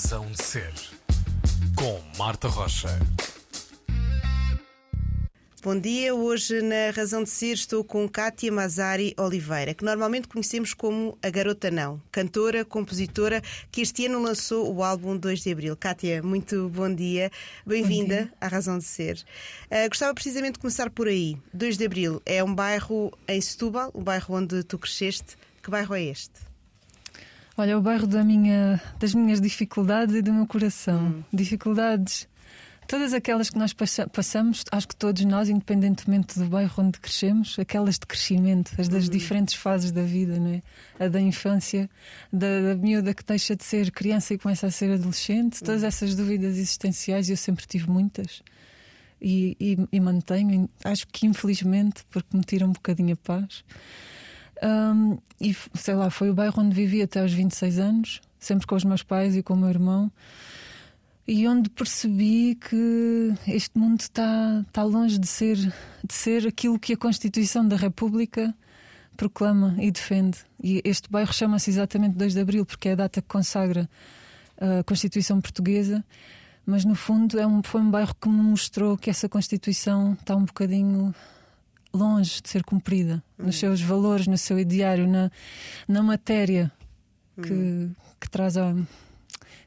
[0.00, 0.72] Razão de Ser,
[1.74, 2.88] com Marta Rocha.
[5.60, 10.72] Bom dia, hoje na Razão de Ser estou com Kátia Mazari Oliveira, que normalmente conhecemos
[10.72, 13.42] como a Garota Não, cantora, compositora,
[13.72, 15.76] que este ano lançou o álbum 2 de Abril.
[15.76, 17.28] Kátia, muito bom dia,
[17.66, 19.16] bem-vinda à Razão de Ser.
[19.64, 21.36] Uh, gostava precisamente de começar por aí.
[21.52, 25.36] 2 de Abril é um bairro em Setúbal, o bairro onde tu cresceste.
[25.60, 26.47] Que bairro é este?
[27.60, 31.08] Olha, é o bairro da minha, das minhas dificuldades e do meu coração.
[31.08, 31.24] Hum.
[31.32, 32.28] Dificuldades,
[32.86, 33.74] todas aquelas que nós
[34.12, 39.08] passamos, acho que todos nós, independentemente do bairro onde crescemos, aquelas de crescimento, as das
[39.08, 39.10] hum.
[39.10, 40.62] diferentes fases da vida, não é?
[41.04, 41.90] A da infância,
[42.32, 45.86] da, da miúda que deixa de ser criança e começa a ser adolescente, todas hum.
[45.86, 48.40] essas dúvidas existenciais, eu sempre tive muitas.
[49.20, 53.64] E, e, e mantenho, acho que infelizmente, porque me tira um bocadinho a paz.
[54.62, 58.74] Um, e sei lá, foi o bairro onde vivi até aos 26 anos, sempre com
[58.74, 60.10] os meus pais e com o meu irmão,
[61.26, 66.94] e onde percebi que este mundo está, está longe de ser, de ser aquilo que
[66.94, 68.54] a Constituição da República
[69.16, 70.38] proclama e defende.
[70.62, 73.88] E este bairro chama-se exatamente 2 de Abril, porque é a data que consagra
[74.56, 76.02] a Constituição Portuguesa.
[76.64, 80.34] Mas no fundo é um, foi um bairro que me mostrou que essa Constituição está
[80.34, 81.14] um bocadinho
[81.92, 83.46] longe de ser cumprida uhum.
[83.46, 85.30] nos seus valores, no seu ideário, na,
[85.86, 86.70] na matéria
[87.42, 87.94] que, uhum.
[88.20, 88.74] que traz a,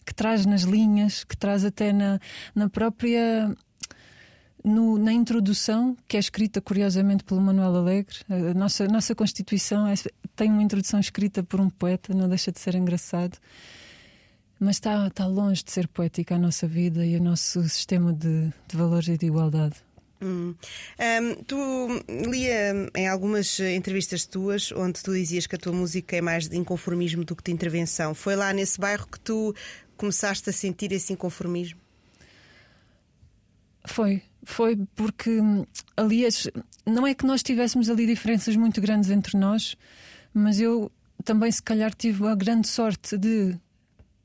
[0.05, 2.19] que traz nas linhas, que traz até na,
[2.53, 3.55] na própria
[4.63, 8.17] no, na introdução, que é escrita curiosamente pelo Manuel Alegre.
[8.29, 9.95] A nossa, nossa Constituição é,
[10.35, 13.37] tem uma introdução escrita por um poeta, não deixa de ser engraçado.
[14.59, 18.53] Mas está, está longe de ser poética a nossa vida e o nosso sistema de,
[18.67, 19.75] de valores e de igualdade.
[20.21, 20.53] Hum.
[20.99, 21.87] Um, tu
[22.29, 26.57] lia em algumas entrevistas tuas onde tu dizias que a tua música é mais de
[26.57, 28.13] inconformismo do que de intervenção.
[28.13, 29.55] Foi lá nesse bairro que tu
[29.97, 31.79] começaste a sentir esse inconformismo?
[33.85, 35.39] Foi, foi porque
[35.97, 36.47] aliás,
[36.85, 39.75] não é que nós tivéssemos ali diferenças muito grandes entre nós,
[40.33, 40.91] mas eu
[41.23, 43.55] também se calhar tive a grande sorte de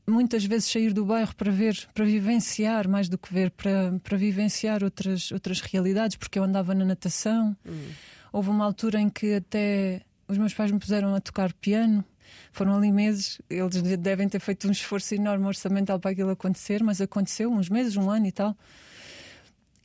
[0.06, 4.16] muitas vezes sair do bairro para ver, para vivenciar mais do que ver, para, para
[4.16, 7.56] vivenciar outras, outras realidades, porque eu andava na natação.
[7.66, 7.88] Hum.
[8.32, 12.04] Houve uma altura em que até os meus pais me puseram a tocar piano.
[12.52, 17.00] Foram ali meses, eles devem ter feito um esforço enorme orçamental para aquilo acontecer, mas
[17.00, 18.56] aconteceu uns meses, um ano e tal.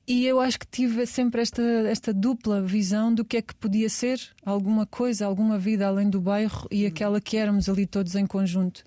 [0.08, 3.88] E eu acho que tive sempre esta, esta dupla visão do que é que podia
[3.88, 6.88] ser alguma coisa, alguma vida além do bairro e hum.
[6.88, 8.84] aquela que éramos ali todos em conjunto.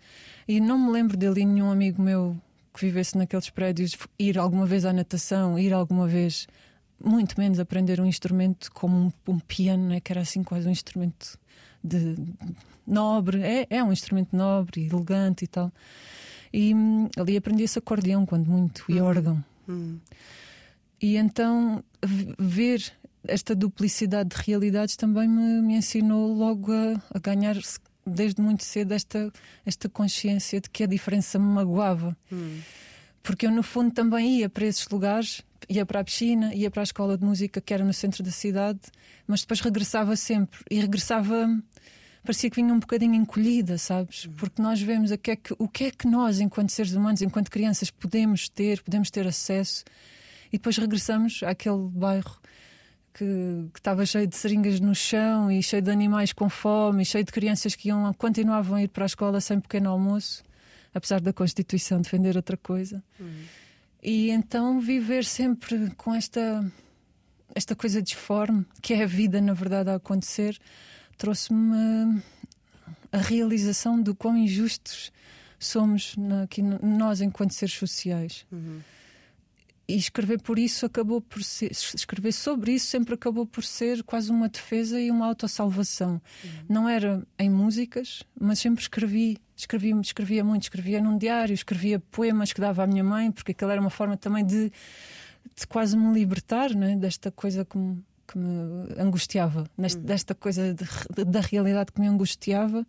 [0.46, 2.36] E não me lembro dele nenhum amigo meu
[2.74, 6.46] que vivesse naqueles prédios ir alguma vez à natação, ir alguma vez,
[7.02, 10.72] muito menos aprender um instrumento como um, um piano, né, que era assim quase um
[10.72, 11.38] instrumento
[11.82, 12.16] de
[12.86, 13.42] nobre.
[13.42, 15.72] É, é um instrumento nobre e elegante e tal.
[16.52, 19.06] E hum, ali aprendi esse acordeão, quando muito, e uhum.
[19.06, 19.44] órgão.
[19.68, 19.98] Hum.
[21.00, 21.82] E então
[22.38, 22.92] ver
[23.26, 27.56] esta duplicidade de realidades também me, me ensinou logo a, a ganhar
[28.06, 29.32] desde muito cedo esta,
[29.64, 32.16] esta consciência de que a diferença me magoava.
[32.32, 32.60] Hum.
[33.22, 36.82] Porque eu, no fundo, também ia para esses lugares, ia para a piscina, ia para
[36.82, 38.80] a escola de música que era no centro da cidade,
[39.26, 40.60] mas depois regressava sempre.
[40.70, 41.48] E regressava,
[42.22, 44.26] parecia que vinha um bocadinho encolhida, sabes?
[44.26, 44.34] Hum.
[44.36, 47.22] Porque nós vemos o que, é que, o que é que nós, enquanto seres humanos,
[47.22, 49.84] enquanto crianças, podemos ter, podemos ter acesso.
[50.52, 52.38] E depois regressamos àquele bairro
[53.14, 57.06] que, que estava cheio de seringas no chão e cheio de animais com fome e
[57.06, 60.42] cheio de crianças que iam, continuavam a ir para a escola sem pequeno almoço,
[60.92, 63.02] apesar da Constituição defender outra coisa.
[63.18, 63.44] Uhum.
[64.02, 66.70] E então viver sempre com esta,
[67.54, 70.58] esta coisa disforme, que é a vida, na verdade, a acontecer,
[71.16, 72.20] trouxe-me
[73.12, 75.12] a realização do quão injustos
[75.58, 78.44] somos aqui nós enquanto seres sociais.
[78.50, 78.80] Uhum
[79.86, 84.30] e escrever por isso acabou por ser escrever sobre isso sempre acabou por ser quase
[84.30, 86.50] uma defesa e uma autossalvação uhum.
[86.68, 92.52] não era em músicas mas sempre escrevi escrevia escrevia muito escrevia num diário escrevia poemas
[92.52, 94.72] que dava à minha mãe porque aquela era uma forma também de,
[95.54, 100.06] de quase me libertar né desta coisa que me, que me angustiava nesta, uhum.
[100.06, 102.86] desta coisa de, de, da realidade que me angustiava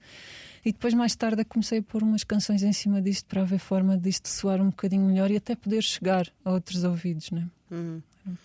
[0.66, 3.96] e depois, mais tarde, comecei a pôr umas canções em cima disto para haver forma
[3.96, 7.48] disto soar um bocadinho melhor e até poder chegar a outros ouvidos, né?
[7.72, 8.02] Hum.
[8.26, 8.36] Um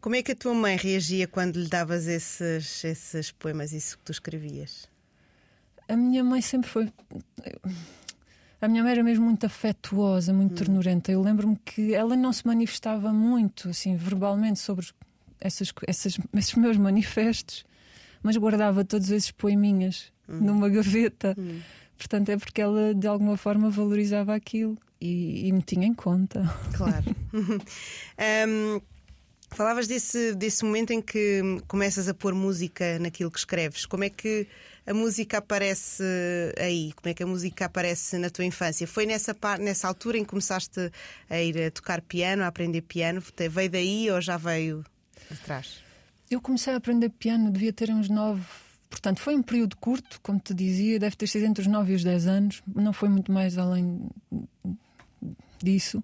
[0.00, 4.02] Como é que a tua mãe reagia quando lhe davas esses, esses poemas, isso que
[4.02, 4.88] tu escrevias?
[5.88, 6.92] A minha mãe sempre foi.
[8.60, 10.56] A minha mãe era mesmo muito afetuosa, muito hum.
[10.56, 11.12] ternurenta.
[11.12, 14.86] Eu lembro-me que ela não se manifestava muito, assim, verbalmente sobre
[15.42, 17.64] essas, essas, esses meus manifestos,
[18.22, 20.40] mas guardava todos esses poeminhas uhum.
[20.40, 21.34] numa gaveta.
[21.36, 21.60] Uhum.
[21.98, 24.78] Portanto, é porque ela de alguma forma valorizava aquilo.
[25.00, 26.42] e, e me tinha em conta.
[26.74, 27.04] Claro.
[28.48, 28.80] um,
[29.50, 33.84] falavas desse, desse momento em que começas a pôr música naquilo que escreves.
[33.84, 34.46] Como é que
[34.86, 36.04] a música aparece
[36.58, 36.92] aí?
[36.94, 38.86] Como é que a música aparece na tua infância?
[38.86, 40.90] Foi nessa, nessa altura em que começaste
[41.28, 43.22] a ir a tocar piano, a aprender piano?
[43.50, 44.84] Veio daí ou já veio
[46.30, 48.42] Eu comecei a aprender piano, devia ter uns nove.
[48.88, 51.96] Portanto, foi um período curto, como te dizia, deve ter sido entre os 9 e
[51.96, 54.10] os 10 anos, não foi muito mais além
[55.62, 56.02] disso.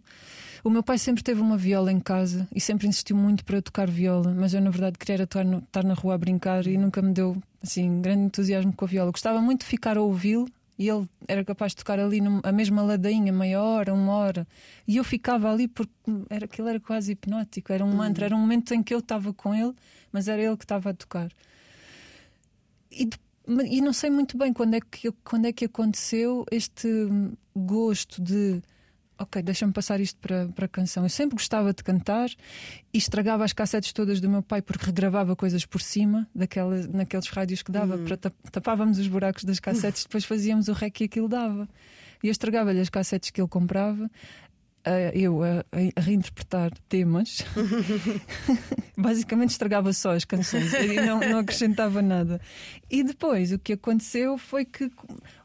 [0.64, 3.62] O meu pai sempre teve uma viola em casa e sempre insistiu muito para eu
[3.62, 6.76] tocar viola, mas eu, na verdade, queria estar, no, estar na rua a brincar e
[6.76, 9.10] nunca me deu assim grande entusiasmo com a viola.
[9.10, 10.48] Gostava muito de ficar a ouvi-lo
[10.78, 14.46] e ele era capaz de tocar ali a mesma ladainha, meia hora, uma hora.
[14.86, 15.92] E eu ficava ali porque
[16.30, 19.32] era, aquilo era quase hipnótico, era um mantra, era um momento em que eu estava
[19.34, 19.74] com ele,
[20.12, 21.30] mas era ele que estava a tocar.
[22.92, 23.08] E,
[23.68, 26.88] e não sei muito bem quando é, que, quando é que aconteceu este
[27.56, 28.62] gosto de
[29.18, 31.02] ok, deixa-me passar isto para, para a canção.
[31.02, 32.28] Eu sempre gostava de cantar
[32.92, 37.28] e estragava as cassetes todas do meu pai porque regravava coisas por cima daquela, naqueles
[37.28, 38.04] rádios que dava, uhum.
[38.04, 38.16] para
[38.50, 41.68] tapávamos os buracos das cassetes, depois fazíamos o rec e aquilo dava.
[42.22, 44.10] E eu estragava-lhe as cassetes que ele comprava,
[45.14, 45.64] eu a,
[45.96, 47.44] a, reinterpretar temas.
[48.96, 52.40] Basicamente estragava só as canções e não, não acrescentava nada.
[52.90, 54.90] E depois o que aconteceu foi que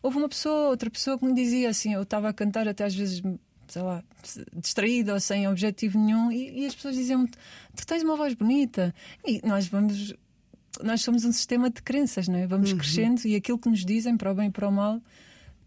[0.02, 2.96] houve uma pessoa, outra pessoa que me dizia assim: eu estava a cantar até às
[2.96, 3.22] vezes
[3.74, 4.04] sei lá,
[4.54, 7.28] distraída ou sem objetivo nenhum, e, e as pessoas diziam-me:
[7.76, 8.94] Tu tens uma voz bonita.
[9.26, 10.14] E nós vamos.
[10.82, 12.48] Nós somos um sistema de crenças, não é?
[12.48, 12.78] Vamos uhum.
[12.80, 15.00] crescendo e aquilo que nos dizem, para o bem e para o mal,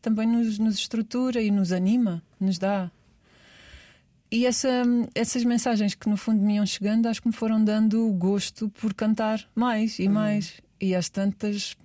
[0.02, 2.90] também nos, nos estrutura e nos anima, nos dá.
[4.30, 4.82] E essa,
[5.14, 8.68] essas mensagens que no fundo me iam chegando, acho que me foram dando o gosto
[8.68, 10.14] por cantar mais e uhum.
[10.14, 10.60] mais.
[10.80, 11.76] E às tantas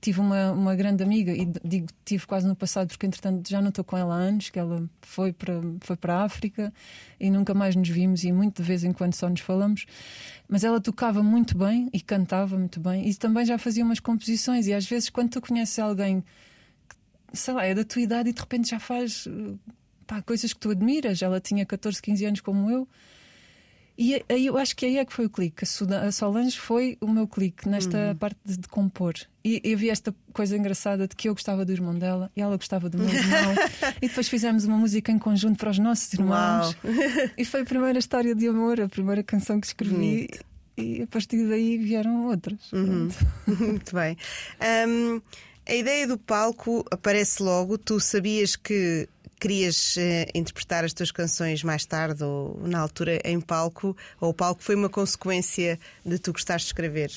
[0.00, 3.68] tive uma, uma grande amiga, e digo tive quase no passado, porque entretanto já não
[3.68, 6.72] estou com ela há anos, que ela foi para, foi para a África
[7.18, 9.84] e nunca mais nos vimos e muito de vez em quando só nos falamos.
[10.48, 14.66] Mas ela tocava muito bem e cantava muito bem e também já fazia umas composições.
[14.66, 16.24] E às vezes, quando tu conheces alguém
[16.88, 16.96] que,
[17.36, 19.28] sei lá, é da tua idade e de repente já faz
[20.06, 22.88] pá, coisas que tu admiras, ela tinha 14, 15 anos como eu
[24.02, 25.62] e aí eu acho que aí é que foi o clique.
[25.62, 28.16] A Solange foi o meu clique nesta uhum.
[28.16, 29.12] parte de, de, compor.
[29.44, 32.56] E eu vi esta coisa engraçada de que eu gostava do irmão dela e ela
[32.56, 33.54] gostava do meu irmão.
[34.00, 36.74] e depois fizemos uma música em conjunto para os nossos irmãos.
[37.36, 40.30] e foi a primeira história de amor, a primeira canção que escrevi.
[40.78, 42.72] E a partir daí vieram outras.
[42.72, 43.10] Uhum.
[43.46, 44.16] Muito bem.
[44.88, 45.20] Um,
[45.68, 47.76] a ideia do palco aparece logo.
[47.76, 49.06] Tu sabias que
[49.40, 50.00] querias uh,
[50.34, 54.74] interpretar as tuas canções mais tarde ou na altura em palco, ou o palco foi
[54.74, 57.10] uma consequência de tu gostares de escrever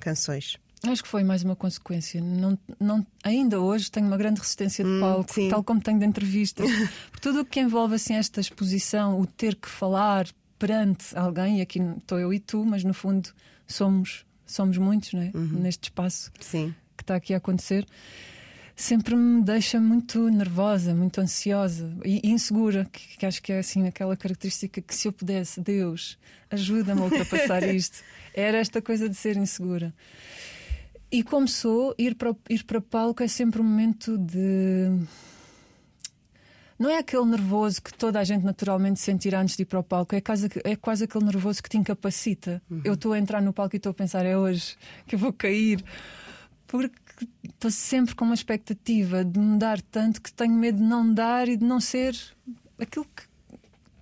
[0.00, 0.56] canções?
[0.86, 2.20] Acho que foi mais uma consequência.
[2.20, 5.98] Não, não, ainda hoje tenho uma grande resistência de hum, palco, hum, tal como tenho
[5.98, 6.68] de entrevistas.
[7.20, 10.28] tudo o que envolve assim, esta exposição, o ter que falar
[10.58, 13.30] perante alguém, e aqui estou eu e tu, mas no fundo
[13.66, 15.30] somos, somos muitos né?
[15.34, 15.60] Uhum.
[15.60, 16.74] neste espaço Sim.
[16.96, 17.86] que está aqui a acontecer
[18.76, 23.86] sempre me deixa muito nervosa, muito ansiosa e insegura, que, que, acho que é assim
[23.86, 26.18] aquela característica que se eu pudesse, Deus,
[26.50, 27.98] ajuda-me a ultrapassar isto.
[28.34, 29.94] Era esta coisa de ser insegura.
[31.10, 34.90] E como sou, ir para, ir para palco é sempre um momento de.
[36.76, 39.82] Não é aquele nervoso que toda a gente naturalmente sentirá antes de ir para o
[39.84, 42.60] palco, é quase, é quase aquele nervoso que te incapacita.
[42.68, 42.80] Uhum.
[42.84, 44.76] Eu estou a entrar no palco e estou a pensar, é hoje
[45.06, 45.84] que eu vou cair.
[46.66, 46.98] Porque
[47.44, 51.48] estou sempre com uma expectativa de me dar tanto que tenho medo de não dar
[51.48, 52.16] e de não ser
[52.78, 53.22] aquilo que,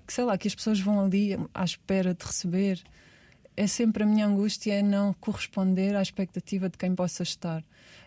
[0.06, 2.82] que sei lá, que as pessoas vão ali à espera de receber.
[3.56, 7.62] É sempre a minha angústia é não corresponder à expectativa de quem possa estar.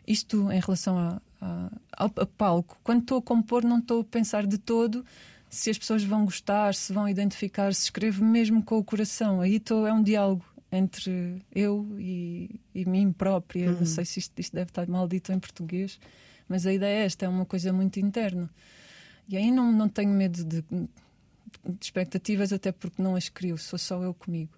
[0.08, 2.78] Isto em relação a, a, a palco.
[2.84, 5.06] Quando estou a compor, não estou a pensar de todo
[5.50, 9.40] se as pessoas vão gostar, se vão identificar, se escrevo mesmo com o coração.
[9.40, 10.44] Aí estou, é um diálogo
[10.76, 13.72] entre eu e, e mim própria.
[13.72, 13.80] Uhum.
[13.80, 16.00] Não sei se isto, isto deve estar maldito em português,
[16.48, 18.50] mas a ideia é esta, é uma coisa muito interna.
[19.28, 20.88] E aí não, não tenho medo de, de
[21.82, 24.52] expectativas, até porque não as crio, sou só eu comigo.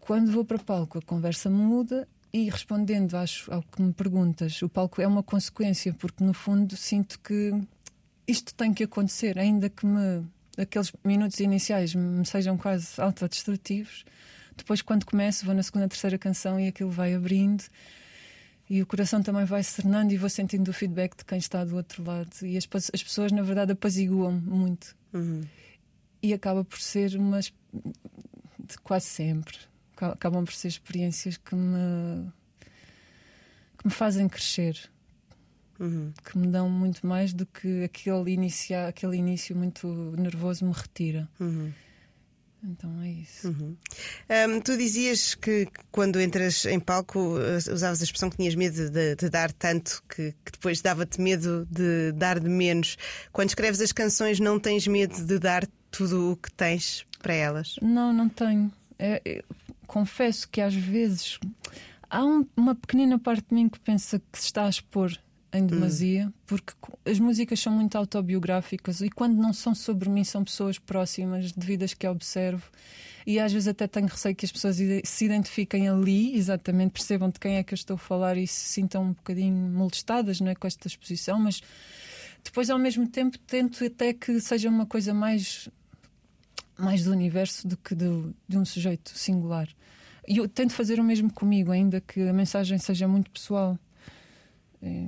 [0.00, 4.68] Quando vou para palco, a conversa muda e respondendo acho, ao que me perguntas, o
[4.68, 7.52] palco é uma consequência, porque no fundo sinto que
[8.26, 10.24] isto tem que acontecer, ainda que me
[10.56, 14.04] aqueles minutos iniciais me sejam quase autodestrutivos,
[14.60, 17.64] depois, quando começo, vou na segunda, terceira canção e aquilo vai abrindo
[18.70, 21.74] e o coração também vai serenando e vou sentindo o feedback de quem está do
[21.74, 22.30] outro lado.
[22.40, 24.94] E as, as pessoas, na verdade, apaziguam muito.
[25.12, 25.42] Uhum.
[26.22, 27.52] E acaba por ser umas.
[28.84, 29.58] quase sempre.
[29.96, 32.30] Acabam por ser experiências que me.
[33.76, 34.78] que me fazem crescer.
[35.80, 36.12] uhum.
[36.22, 41.28] que me dão muito mais do que aquele, inicia, aquele início muito nervoso me retira.
[41.40, 41.72] Uhum.
[42.62, 43.48] Então é isso.
[43.48, 43.76] Uhum.
[44.48, 48.90] Um, tu dizias que quando entras em palco eh, usavas a expressão que tinhas medo
[48.90, 52.98] de, de dar tanto que, que depois dava-te medo de dar de menos.
[53.32, 57.76] Quando escreves as canções, não tens medo de dar tudo o que tens para elas?
[57.80, 58.70] Não, não tenho.
[58.98, 59.44] É, é,
[59.86, 61.38] confesso que às vezes
[62.10, 65.12] há um, uma pequenina parte de mim que pensa que se está a expor
[65.52, 66.32] em demasia, hum.
[66.46, 66.72] porque
[67.04, 71.66] as músicas são muito autobiográficas e quando não são sobre mim, são pessoas próximas, de
[71.66, 72.70] vidas que observo.
[73.26, 77.38] E às vezes até tenho receio que as pessoas se identifiquem ali, exatamente, percebam de
[77.38, 80.54] quem é que eu estou a falar e se sintam um bocadinho molestadas não é,
[80.54, 81.60] com esta exposição, mas
[82.42, 85.68] depois ao mesmo tempo tento até que seja uma coisa mais,
[86.78, 88.06] mais do universo do que de,
[88.48, 89.68] de um sujeito singular.
[90.26, 93.78] E eu tento fazer o mesmo comigo, ainda que a mensagem seja muito pessoal.
[94.82, 95.06] É...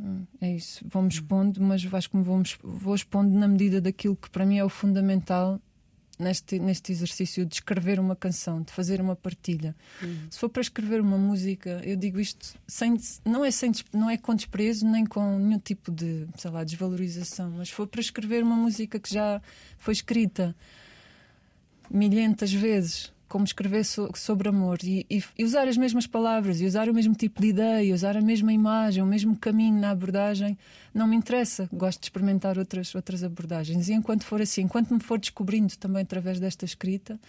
[0.00, 4.14] Hum, é isso, vou-me expondo, mas acho que me vou, vou expondo na medida daquilo
[4.14, 5.60] que para mim é o fundamental
[6.18, 9.74] neste, neste exercício de escrever uma canção, de fazer uma partilha.
[10.02, 10.26] Uhum.
[10.30, 14.16] Se for para escrever uma música, eu digo isto sem, não, é sem, não é
[14.16, 18.42] com desprezo nem com nenhum tipo de sei lá, desvalorização, mas se for para escrever
[18.42, 19.40] uma música que já
[19.78, 20.54] foi escrita
[21.90, 26.66] milhentas vezes como escrever so, sobre amor e, e, e, usar as mesmas palavras e
[26.66, 30.56] usar o mesmo tipo de ideia, usar a mesma imagem, o mesmo caminho na abordagem,
[30.94, 31.68] não me interessa.
[31.72, 33.88] Gosto de experimentar outras, outras abordagens.
[33.88, 37.20] E enquanto for assim, enquanto me for descobrindo também através desta escrita,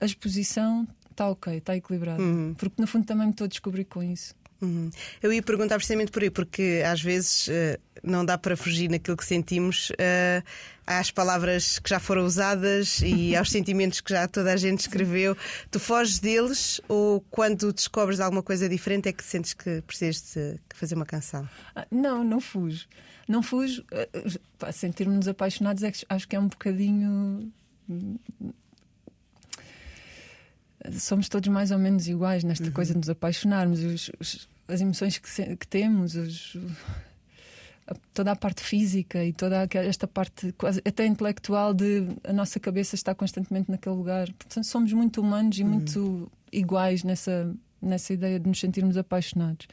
[0.00, 2.22] a exposição está ok, está equilibrada.
[2.22, 2.54] Uhum.
[2.54, 4.34] Porque no fundo também me estou a descobrir com isso.
[4.62, 4.90] Uhum.
[5.20, 9.16] Eu ia perguntar precisamente por aí, porque às vezes uh, não dá para fugir naquilo
[9.16, 10.44] que sentimos uh,
[10.86, 15.36] às palavras que já foram usadas e aos sentimentos que já toda a gente escreveu.
[15.68, 20.60] Tu foges deles ou quando descobres alguma coisa diferente é que sentes que precisas de
[20.74, 21.48] fazer uma canção?
[21.74, 22.86] Ah, não, não fujo.
[23.26, 23.84] Não fujo.
[23.92, 27.52] Uh, Sentir-nos apaixonados é que acho que é um bocadinho
[30.92, 32.72] somos todos mais ou menos iguais nesta uhum.
[32.72, 33.80] coisa de nos apaixonarmos.
[33.80, 36.56] Os, os, as emoções que, que temos, os,
[38.12, 42.94] toda a parte física e toda esta parte quase até intelectual de a nossa cabeça
[42.94, 44.32] está constantemente naquele lugar.
[44.32, 45.68] Portanto, somos muito humanos e uhum.
[45.68, 49.66] muito iguais nessa, nessa ideia de nos sentirmos apaixonados.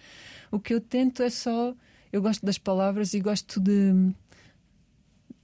[0.52, 1.74] O que eu tento é só.
[2.12, 4.14] Eu gosto das palavras e gosto de.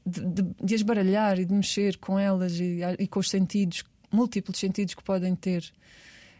[0.07, 3.84] De, de, de as baralhar e de mexer com elas e, e com os sentidos,
[4.15, 5.72] múltiplos sentidos que podem ter.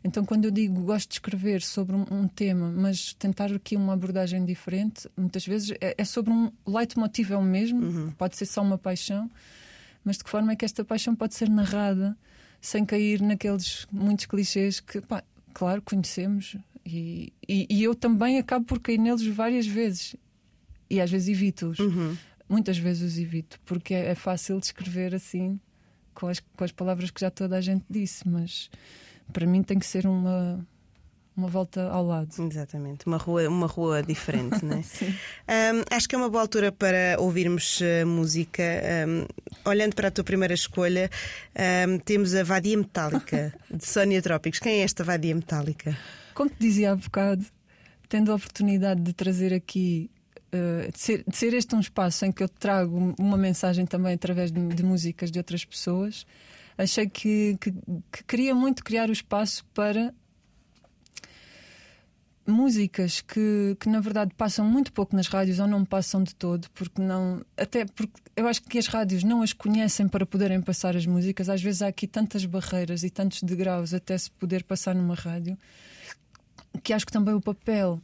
[0.03, 3.94] Então, quando eu digo gosto de escrever sobre um, um tema, mas tentar aqui uma
[3.94, 8.12] abordagem diferente, muitas vezes é, é sobre um leitmotiv, é o mesmo, uhum.
[8.12, 9.29] pode ser só uma paixão,
[10.03, 12.15] mas de que forma é que esta paixão pode ser narrada
[12.62, 16.55] sem cair naqueles muitos clichês que, pá, claro, conhecemos
[16.86, 20.15] e, e, e, eu também acabo por cair neles várias vezes
[20.88, 21.79] e às vezes evito-os.
[21.79, 22.15] Uhum.
[22.48, 25.60] Muitas vezes os evito, porque é, é fácil de escrever assim
[26.15, 28.72] com as, com as palavras que já toda a gente disse, mas
[29.31, 30.65] para mim tem que ser uma
[31.36, 32.34] uma volta ao lado.
[32.39, 34.81] Exatamente, uma rua, uma rua diferente, não é?
[35.74, 38.63] um, acho que é uma boa altura para ouvirmos uh, música.
[39.07, 39.25] Um,
[39.69, 41.10] olhando para a tua primeira escolha,
[41.89, 44.60] um, temos a Vadia Metálica de Sónia Trópicos.
[44.60, 45.98] Quem é esta Vadia Metálica?
[46.34, 47.45] Como te dizia há bocado,
[48.07, 50.10] tendo a oportunidade de trazer aqui.
[50.55, 54.13] Uh, de, ser, de, ser, este um espaço em que eu trago uma mensagem também
[54.13, 56.25] através de, de músicas de outras pessoas,
[56.77, 60.13] achei que, que, que queria muito criar o espaço para
[62.47, 66.69] músicas que, que na verdade passam muito pouco nas rádios ou não passam de todo,
[66.71, 67.43] porque não.
[67.57, 71.50] Até porque eu acho que as rádios não as conhecem para poderem passar as músicas.
[71.50, 75.57] Às vezes há aqui tantas barreiras e tantos degraus até se poder passar numa rádio
[76.83, 78.00] que acho que também o papel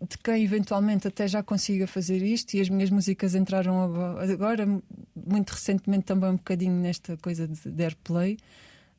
[0.00, 3.82] de quem eventualmente até já consiga fazer isto, e as minhas músicas entraram
[4.18, 4.66] agora,
[5.14, 8.36] muito recentemente, também um bocadinho nesta coisa de, de airplay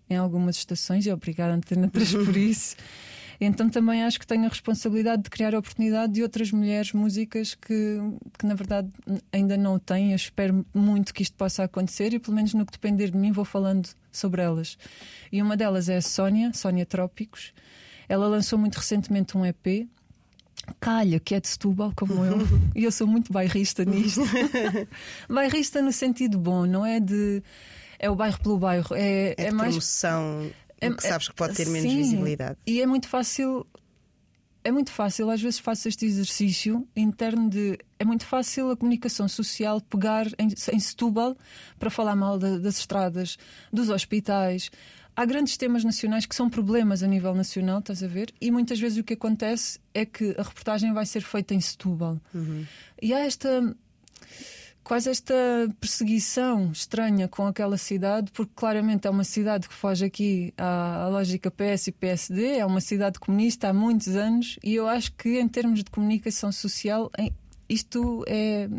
[0.09, 2.75] em algumas estações, e obrigada Antena 3 por isso.
[3.41, 7.55] Então também acho que tenho a responsabilidade de criar a oportunidade de outras mulheres músicas
[7.55, 7.97] que,
[8.37, 8.89] que na verdade
[9.31, 10.09] ainda não o têm.
[10.09, 13.31] Eu espero muito que isto possa acontecer e pelo menos no que depender de mim
[13.31, 14.77] vou falando sobre elas.
[15.31, 17.53] E uma delas é a Sónia, Sónia Trópicos.
[18.09, 19.87] Ela lançou muito recentemente um EP
[20.79, 22.37] calha, que é de Setúbal, como eu,
[22.75, 24.21] e eu sou muito bairrista nisto.
[25.29, 27.43] bairrista no sentido bom, não é de.
[27.97, 28.95] É o bairro pelo bairro.
[28.95, 29.71] É, é, é mais.
[29.71, 30.49] Promoção
[30.81, 32.57] é, que sabes que pode ter menos sim, visibilidade.
[32.65, 33.65] E é muito fácil.
[34.61, 37.79] É muito fácil, às vezes faço este exercício interno de.
[37.97, 41.35] É muito fácil a comunicação social pegar em, em Setúbal
[41.77, 43.37] para falar mal das estradas,
[43.71, 44.69] dos hospitais,
[45.19, 48.33] há grandes temas nacionais que são problemas a nível nacional, estás a ver?
[48.39, 52.17] E muitas vezes o que acontece é que a reportagem vai ser feita em Setúbal.
[52.33, 52.65] Uhum.
[53.01, 53.75] E há esta
[54.81, 55.35] quase esta
[55.77, 61.09] perseguição estranha com aquela cidade, porque claramente é uma cidade que foge aqui à, à,
[61.09, 65.37] lógica PS e PSD, é uma cidade comunista há muitos anos, e eu acho que
[65.37, 67.11] em termos de comunicação social.
[67.67, 68.69] isto é,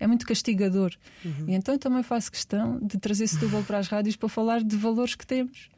[0.00, 0.92] é muito castigador.
[1.24, 1.44] Uhum.
[1.46, 4.76] E então eu também faço questão de trazer Setúbal para as rádios para falar de
[4.76, 5.72] valores que temos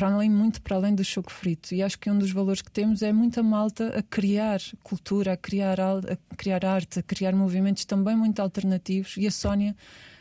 [0.00, 1.74] para além, muito para além do choco frito.
[1.74, 5.36] E acho que um dos valores que temos é muita malta a criar cultura, a
[5.36, 9.18] criar, a criar arte, a criar movimentos também muito alternativos.
[9.18, 9.76] E a Sónia,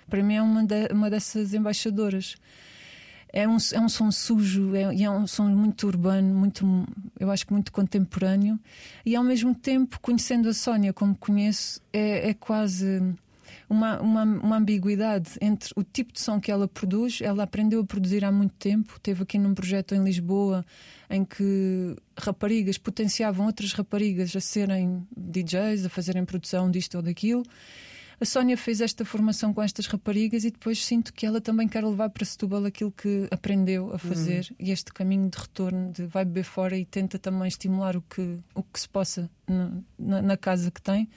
[0.10, 2.36] para mim, é uma, de, uma dessas embaixadoras.
[3.32, 6.66] É um, é um som sujo, é, é um som muito urbano, muito,
[7.18, 8.60] eu acho que muito contemporâneo.
[9.06, 13.02] E ao mesmo tempo, conhecendo a Sónia como conheço, é, é quase
[13.70, 17.22] uma, uma, uma, ambiguidade entre o tipo de som que ela produz.
[17.22, 19.00] Ela aprendeu a produzir há muito tempo.
[19.00, 20.66] Teve aqui num projeto em Lisboa
[21.10, 27.44] em que raparigas potenciavam outras raparigas a serem DJs, a fazerem produção disto ou daquilo.
[28.22, 31.86] A Sónia fez esta formação com estas raparigas e depois sinto que ela também quer
[31.86, 34.56] levar para Setúbal aquilo que aprendeu a fazer uhum.
[34.60, 38.38] e este caminho de retorno de vai beber fora e tenta também estimular o que,
[38.54, 39.30] o que se possa
[39.98, 41.08] na, na, casa que tem.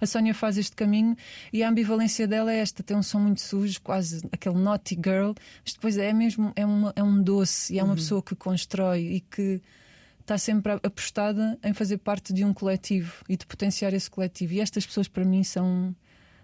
[0.00, 1.16] A Sónia faz este caminho
[1.52, 5.32] e a ambivalência dela é esta: tem um som muito sujo, quase aquele naughty girl,
[5.64, 7.96] mas depois é mesmo é, uma, é um doce e é uma uhum.
[7.96, 9.60] pessoa que constrói e que
[10.20, 14.54] está sempre apostada em fazer parte de um coletivo e de potenciar esse coletivo.
[14.54, 15.94] E estas pessoas, para mim, são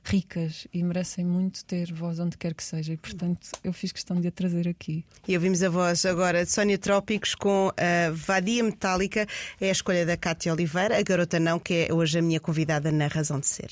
[0.05, 2.93] ricas e merecem muito ter voz onde quer que seja.
[2.93, 5.05] E, portanto, eu fiz questão de a trazer aqui.
[5.27, 9.27] E ouvimos a voz agora de Sónia Trópicos com a Vadia Metálica.
[9.61, 12.91] É a escolha da Cátia Oliveira, a garota não, que é hoje a minha convidada
[12.93, 13.71] na Razão de Ser.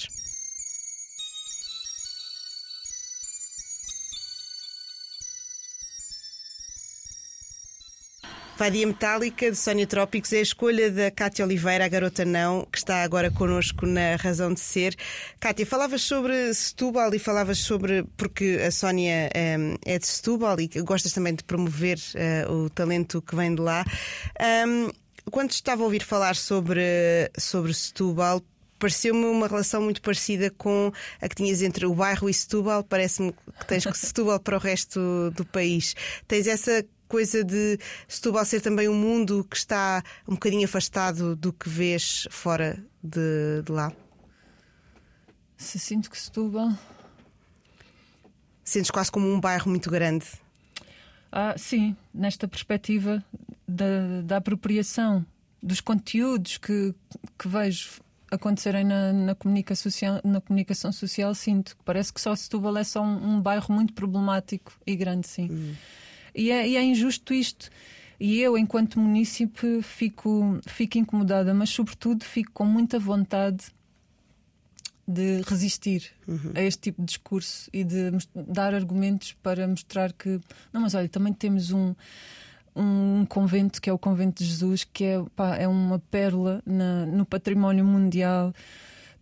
[8.58, 12.78] Vadia Metálica de Sónia Trópicos é a escolha da Cátia Oliveira, a garota não, que
[12.78, 14.96] está agora connosco na Razão de Ser.
[15.38, 18.04] Cátia, falavas sobre Setúbal e falavas sobre.
[18.16, 21.98] porque a Sónia um, é de Setúbal e gostas também de promover
[22.48, 23.84] uh, o talento que vem de lá.
[24.66, 24.90] Um,
[25.30, 26.80] quando estava a ouvir falar sobre,
[27.36, 28.42] sobre Setúbal,
[28.78, 30.90] pareceu-me uma relação muito parecida com
[31.20, 32.82] a que tinhas entre o bairro e Setúbal.
[32.84, 35.94] Parece-me que tens Setúbal para o resto do país.
[36.26, 41.52] Tens essa coisa de Setúbal ser também um mundo que está um bocadinho afastado do
[41.52, 43.92] que vês fora de, de lá?
[45.56, 46.70] Se sinto que Setúbal.
[48.64, 50.26] Sentes quase como um bairro muito grande?
[51.30, 53.24] Ah, sim, nesta perspectiva
[53.66, 55.24] da, da apropriação
[55.62, 56.94] dos conteúdos que,
[57.38, 62.34] que vejo acontecerem na, na, comunicação social, na comunicação social, sinto que parece que só
[62.34, 65.48] Setúbal é só um, um bairro muito problemático e grande, sim.
[65.50, 65.74] Hum.
[66.36, 67.70] E é, e é injusto isto.
[68.20, 73.64] E eu, enquanto munícipe, fico, fico incomodada, mas, sobretudo, fico com muita vontade
[75.08, 76.52] de resistir uhum.
[76.54, 80.40] a este tipo de discurso e de dar argumentos para mostrar que.
[80.72, 81.94] Não, mas olha, também temos um,
[82.74, 87.06] um convento que é o Convento de Jesus, que é, pá, é uma pérola na,
[87.06, 88.52] no património mundial.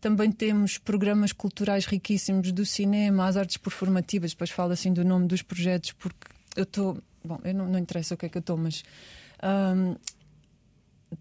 [0.01, 5.27] Também temos programas culturais riquíssimos do cinema, as artes performativas, depois falo assim do nome
[5.27, 6.99] dos projetos, porque eu estou.
[7.25, 8.83] Bom, eu não, não interessa o que é que eu estou, mas.
[9.43, 9.97] Um,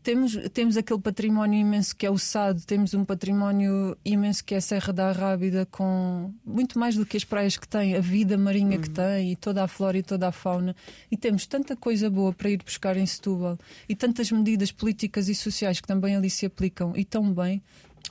[0.02, 4.58] temos, temos aquele património imenso que é o Sado, temos um património imenso que é
[4.58, 8.38] a Serra da Arrábida, com muito mais do que as praias que tem, a vida
[8.38, 8.82] marinha uhum.
[8.82, 10.76] que tem, e toda a flora e toda a fauna.
[11.12, 15.36] E temos tanta coisa boa para ir buscar em Setúbal, e tantas medidas políticas e
[15.36, 17.62] sociais que também ali se aplicam, e tão bem,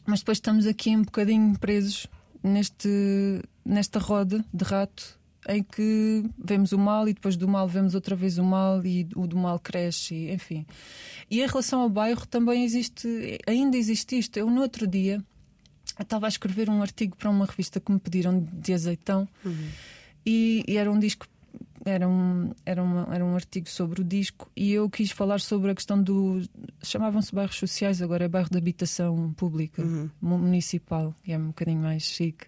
[0.07, 2.07] mas depois estamos aqui um bocadinho presos
[2.43, 7.95] neste, nesta roda de rato em que vemos o mal e depois do mal vemos
[7.95, 10.67] outra vez o mal e o do mal cresce, enfim.
[11.31, 14.37] E em relação ao bairro também existe, ainda existe isto.
[14.37, 15.23] Eu no outro dia
[16.01, 19.69] estava a escrever um artigo para uma revista que me pediram de azeitão uhum.
[20.25, 21.27] e, e, era um disco.
[21.85, 25.73] Era um, era, uma, era um artigo sobre o disco e eu quis falar sobre
[25.73, 26.41] a questão do.
[26.81, 30.09] Chamavam-se bairros sociais, agora é bairro de habitação pública, uhum.
[30.21, 32.47] municipal, e é um bocadinho mais chique.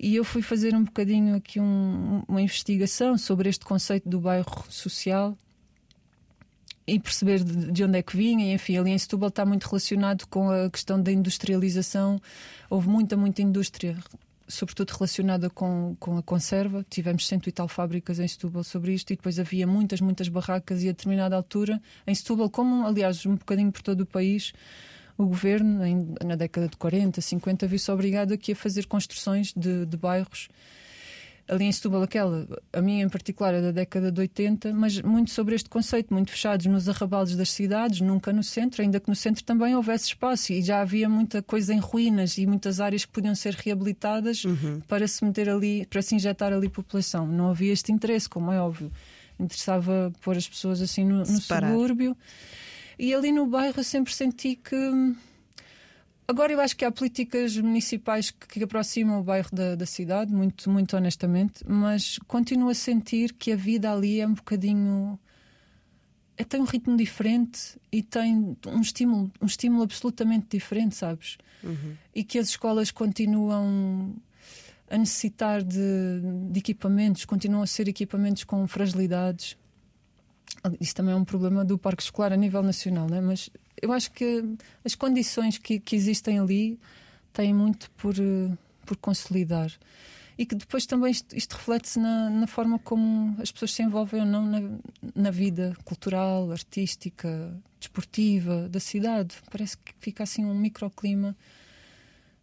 [0.00, 4.64] E eu fui fazer um bocadinho aqui um, uma investigação sobre este conceito do bairro
[4.68, 5.36] social
[6.86, 8.54] e perceber de, de, onde é que vinha.
[8.54, 12.20] Enfim, ali em Setúbal está muito relacionado com a questão da industrialização.
[12.70, 13.98] Houve muita, muita indústria,
[14.46, 16.86] sobretudo relacionada com, com a conserva.
[16.88, 20.84] Tivemos cento e tal fábricas em Setúbal sobre isto e depois havia muitas, muitas barracas
[20.84, 24.52] e a determinada altura em Setúbal, como aliás um bocadinho por todo o país,
[25.18, 29.84] o governo, em, na década de 40, 50, viu-se obrigado aqui a fazer construções de,
[29.84, 30.48] de bairros
[31.48, 35.30] ali em Setúbal, aquela, a minha em particular é da década de 80, mas muito
[35.30, 39.16] sobre este conceito, muito fechados nos arrabaldes das cidades, nunca no centro, ainda que no
[39.16, 43.12] centro também houvesse espaço e já havia muita coisa em ruínas e muitas áreas que
[43.12, 44.80] podiam ser reabilitadas uhum.
[44.86, 47.26] para se meter ali, para se injetar ali população.
[47.26, 48.92] Não havia este interesse, como é óbvio.
[49.40, 52.16] Interessava pôr as pessoas assim no, no subúrbio.
[52.98, 54.76] E ali no bairro eu sempre senti que
[56.30, 60.30] Agora eu acho que há políticas municipais que, que aproximam o bairro da, da, cidade,
[60.30, 65.18] muito, muito honestamente, mas continuo a sentir que a vida ali é um bocadinho.
[66.36, 71.38] É, tem um ritmo diferente e tem um estímulo, um estímulo absolutamente diferente, sabes?
[71.64, 71.96] Uhum.
[72.14, 74.14] E que as escolas continuam
[74.90, 75.80] a necessitar de,
[76.50, 79.56] de equipamentos, continuam a ser equipamentos com fragilidades.
[80.80, 83.20] Isso também é um problema do parque escolar a nível nacional, né?
[83.20, 84.44] mas eu acho que
[84.84, 86.78] as condições que, que existem ali
[87.32, 89.70] têm muito por, eh, por consolidar.
[90.36, 94.20] E que depois também isto, isto reflete-se na, na, forma como as pessoas se envolvem
[94.20, 94.78] ou não na,
[95.14, 99.36] na vida cultural, artística, desportiva da cidade.
[99.50, 101.36] Parece que fica assim um microclima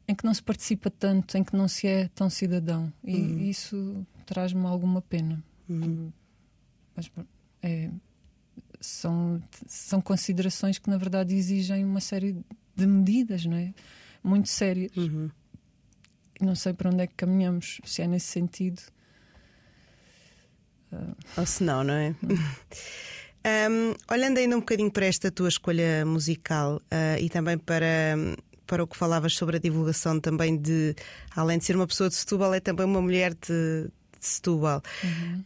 [0.08, 2.92] em que não se participa tanto, em que não se é tão cidadão.
[3.02, 3.40] E uhum.
[3.40, 5.42] isso traz-me alguma pena.
[5.70, 6.12] Uhum.
[6.96, 7.10] Mas
[7.66, 7.90] é,
[8.80, 12.38] são, são considerações que, na verdade, exigem uma série
[12.76, 13.74] de medidas, não é?
[14.24, 14.96] Muito sérias.
[14.96, 15.30] Uhum.
[16.40, 18.82] Não sei para onde é que caminhamos, se é nesse sentido.
[20.92, 21.16] Uh...
[21.38, 22.16] Ou se não, não é?
[23.70, 28.16] um, olhando ainda um bocadinho para esta tua escolha musical uh, e também para,
[28.68, 30.96] para o que falavas sobre a divulgação também de,
[31.36, 33.92] além de ser uma pessoa de Setúbal, é também uma mulher de, de
[34.28, 34.82] Setúbal.
[35.04, 35.44] Uhum.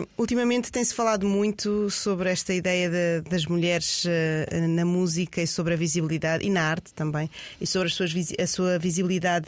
[0.00, 5.46] Um, ultimamente tem-se falado muito sobre esta ideia de, das mulheres uh, na música e
[5.46, 9.46] sobre a visibilidade, e na arte também, e sobre as suas, a sua visibilidade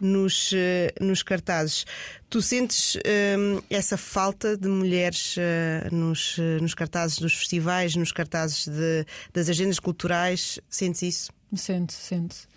[0.00, 1.84] nos, uh, nos cartazes.
[2.28, 8.66] Tu sentes um, essa falta de mulheres uh, nos, nos cartazes dos festivais, nos cartazes
[8.66, 10.58] de, das agendas culturais?
[10.68, 11.32] Sentes isso?
[11.54, 12.53] Sente, sente.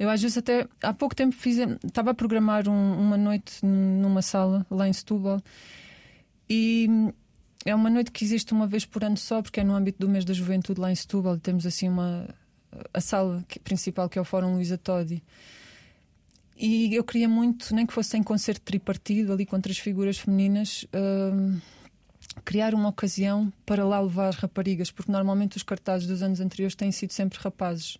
[0.00, 4.22] Eu às vezes até há pouco tempo fiz, estava a programar um, uma noite numa
[4.22, 5.42] sala lá em Setúbal
[6.48, 6.88] e
[7.66, 10.08] é uma noite que existe uma vez por ano só, porque é no âmbito do
[10.08, 11.36] mês da juventude lá em Setúbal.
[11.38, 12.26] Temos assim uma
[12.94, 15.22] a sala principal que é o Fórum Luísa Todi.
[16.56, 20.86] E eu queria muito, nem que fosse em concerto tripartido ali com outras figuras femininas,
[20.94, 21.60] uh,
[22.42, 26.90] criar uma ocasião para lá levar raparigas, porque normalmente os cartazes dos anos anteriores têm
[26.90, 27.98] sido sempre rapazes.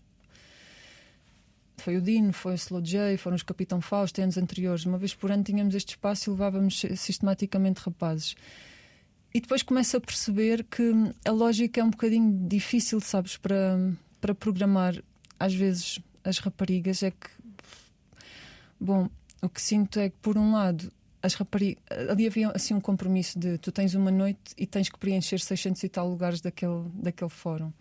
[1.81, 4.85] Foi o Dino, foi o Slow J, foram os Capitão Fausto, anos anteriores.
[4.85, 8.35] Uma vez por ano tínhamos este espaço e levávamos sistematicamente rapazes.
[9.33, 10.93] E depois começo a perceber que
[11.25, 13.79] a lógica é um bocadinho difícil, sabes, para,
[14.21, 14.95] para programar.
[15.39, 17.31] Às vezes as raparigas é que.
[18.79, 19.09] Bom,
[19.41, 21.83] o que sinto é que, por um lado, as raparigas.
[22.11, 25.83] Ali havia assim um compromisso de tu tens uma noite e tens que preencher 600
[25.83, 27.73] e tal lugares daquele, daquele fórum.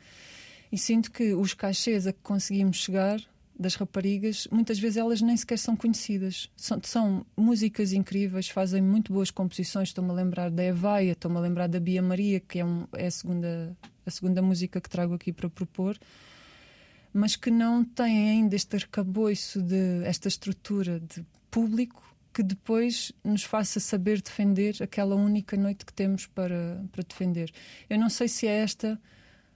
[0.72, 3.20] E sinto que os cachês a que conseguimos chegar
[3.60, 6.50] das raparigas, muitas vezes elas nem sequer são conhecidas.
[6.56, 9.90] São, são músicas incríveis, fazem muito boas composições.
[9.90, 13.08] Estou-me a lembrar da Evaia, estou-me a lembrar da Bia Maria, que é, um, é
[13.08, 15.98] a, segunda, a segunda música que trago aqui para propor,
[17.12, 22.02] mas que não têm ainda este arcabouço, de, esta estrutura de público
[22.34, 27.52] que depois nos faça saber defender aquela única noite que temos para, para defender.
[27.90, 28.98] Eu não sei se é esta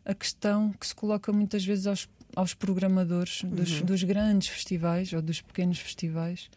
[0.04, 3.86] a questão que se coloca muitas vezes aos aos programadores dos, uhum.
[3.86, 6.50] dos, grandes festivais ou dos pequenos festivais.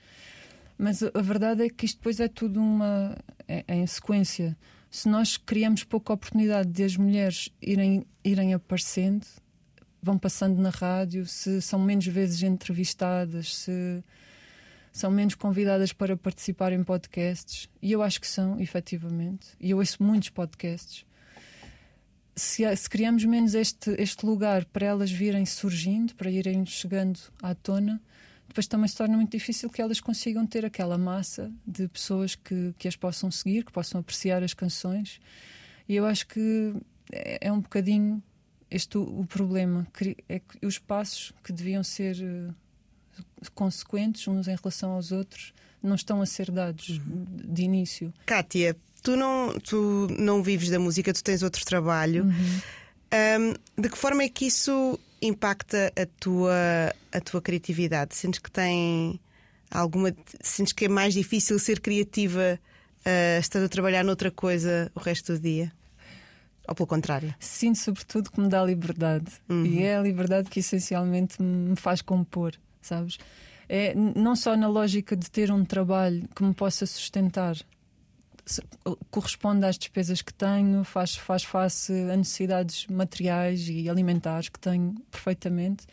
[0.78, 3.16] Mas a, verdade é que isto depois é tudo uma.
[3.48, 4.56] É, é, em sequência.
[4.90, 9.26] Se nós criamos pouca oportunidade de as mulheres irem, irem aparecendo,
[10.02, 14.02] vão passando na rádio, se são menos vezes entrevistadas, se
[14.92, 19.78] são menos convidadas para participar em podcasts, e eu acho que são, efetivamente, e eu
[19.78, 21.04] ouço muitos podcasts
[22.36, 27.54] se, se, criamos menos este, este lugar para elas virem surgindo, para irem chegando à
[27.54, 28.00] tona,
[28.46, 32.74] depois também se torna muito difícil que elas consigam ter aquela massa de pessoas que,
[32.78, 35.20] que as possam seguir, que possam apreciar as canções.
[35.88, 36.74] E eu acho que
[37.10, 38.22] é, é um bocadinho
[38.70, 39.86] este o, o, problema,
[40.28, 45.94] é que os passos que deviam ser uh, consequentes uns em relação aos outros não
[45.94, 47.24] estão a ser dados uhum.
[47.28, 48.12] de início.
[48.24, 52.24] Kátia, tu não, tu não vives da música, tu tens outro trabalho.
[52.24, 52.60] Uhum.
[53.76, 58.16] Um, de que forma é que isso impacta a tua, a tua criatividade?
[58.16, 59.20] Sentes que tem
[59.70, 60.12] alguma.
[60.40, 65.34] Sentes que é mais difícil ser criativa uh, estando a trabalhar noutra coisa o resto
[65.34, 65.72] do dia?
[66.66, 67.32] Ou pelo contrário?
[67.38, 69.30] Sinto, sobretudo, que me dá liberdade.
[69.48, 69.64] Uhum.
[69.64, 73.18] E é a liberdade que essencialmente me faz compor, sabes?
[73.68, 77.56] É não só na lógica de ter um trabalho que me possa sustentar
[79.10, 84.94] corresponde às despesas que tenho, faz, faz face a necessidades materiais e alimentares que tenho
[85.10, 85.86] perfeitamente.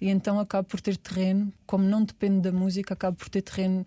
[0.00, 3.86] E então acabo por ter terreno, como não depende da música, acabo por ter terreno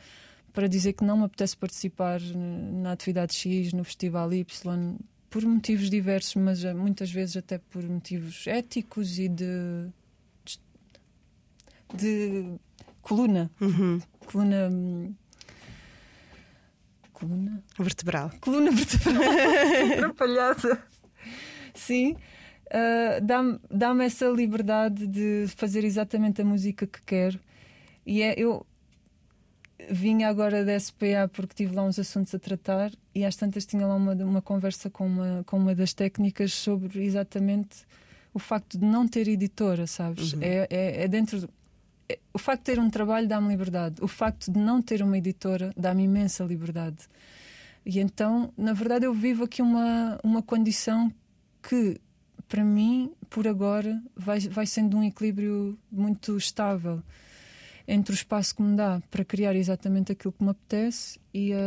[0.53, 4.97] para dizer que não me apetece participar na atividade X, no festival Y,
[5.29, 9.89] por motivos diversos, mas eh, muitas vezes até por motivos éticos e de.
[11.93, 12.55] de,
[13.01, 13.51] coluna.
[13.59, 13.99] Uhum.
[14.25, 14.71] Coluna.
[17.25, 17.63] Coluna.
[17.79, 18.31] Vertebral.
[18.39, 19.23] Coluna vertebral.
[19.93, 20.83] Atrapalhada.
[21.73, 22.15] Sim.
[22.67, 27.39] Uh, dá-me dá essa liberdade de fazer exatamente a música que quero.
[28.05, 28.65] E é, eu,
[29.89, 33.85] vinha agora da SPA porque tive lá uns assuntos a tratar e às tantas tinha
[33.85, 37.85] lá uma, uma conversa com uma, com uma das técnicas sobre exatamente
[38.33, 40.33] o facto de não ter editora, sabes?
[40.33, 40.39] Uhum.
[40.41, 41.49] É, é, é, dentro.
[42.33, 43.95] O facto de ter um trabalho dá-me liberdade.
[44.01, 47.07] O facto de não ter uma editora dá-me imensa liberdade.
[47.85, 51.11] E então, na verdade, eu vivo aqui uma, uma condição
[51.61, 51.99] que,
[52.47, 57.01] para mim, por agora, vai, vai sendo um equilíbrio muito estável
[57.87, 61.57] entre o espaço que me dá para criar exatamente aquilo que me apetece e a,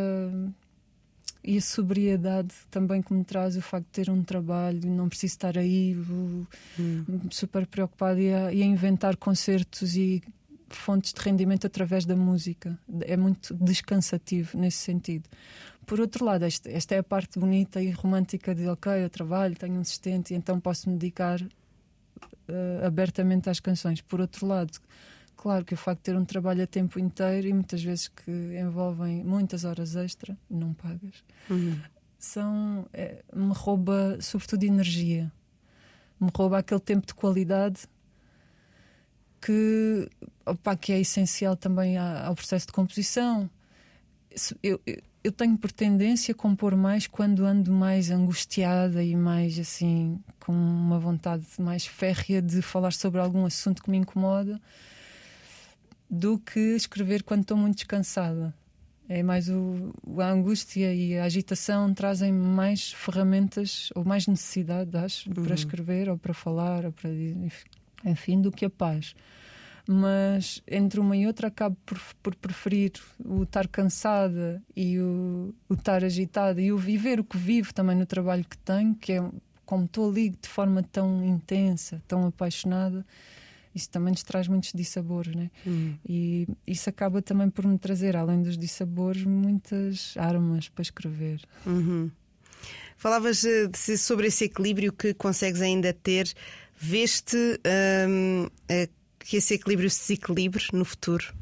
[1.43, 5.35] e a sobriedade também que me traz o facto de ter um trabalho, não preciso
[5.35, 6.45] estar aí hum.
[7.31, 10.23] super preocupado e a, e a inventar concertos e
[10.69, 12.79] fontes de rendimento através da música.
[13.03, 15.29] É muito descansativo nesse sentido.
[15.87, 19.57] Por outro lado, esta, esta é a parte bonita e romântica de ok, eu trabalho,
[19.57, 24.03] tenho um assistente e então posso me dedicar uh, abertamente às canções.
[24.03, 24.79] Por outro lado,
[25.39, 28.31] Claro que o facto de ter um trabalho a tempo inteiro e muitas vezes que
[28.61, 31.81] envolvem muitas horas extra, não pagas, uhum.
[32.19, 35.33] são, é, me rouba sobretudo energia.
[36.21, 37.83] Me rouba aquele tempo de qualidade
[39.41, 40.11] que,
[40.45, 43.49] opa, que é essencial também ao processo de composição.
[44.61, 49.57] Eu, eu, eu tenho por tendência a compor mais quando ando mais angustiada e mais
[49.57, 54.61] assim, com uma vontade mais férrea de falar sobre algum assunto que me incomoda
[56.11, 58.55] do que escrever quando estou muito descansada.
[59.09, 65.31] É mais o, a angústia e a agitação trazem mais ferramentas ou mais necessidade, acho,
[65.31, 65.45] uhum.
[65.45, 67.09] para escrever ou para falar, ou para,
[68.05, 69.15] enfim, do que a paz.
[69.87, 72.93] Mas entre uma e outra acabo por, por preferir
[73.25, 77.97] o estar cansada e o, o estar agitada e o viver o que vivo também
[77.97, 79.31] no trabalho que tenho, que é
[79.65, 83.07] como estou ali de forma tão intensa, tão apaixonada
[83.75, 85.51] isso também nos traz muitos dissabores, né?
[85.67, 85.97] Uhum.
[86.09, 91.41] E isso acaba também por me trazer, além dos dissabores, muitas armas para escrever.
[91.67, 92.11] Uhum.
[92.97, 96.33] Falavas uh, sobre esse equilíbrio que consegues ainda ter.
[96.77, 97.37] Veste
[98.09, 101.33] um, uh, que esse equilíbrio se desequilibre no futuro?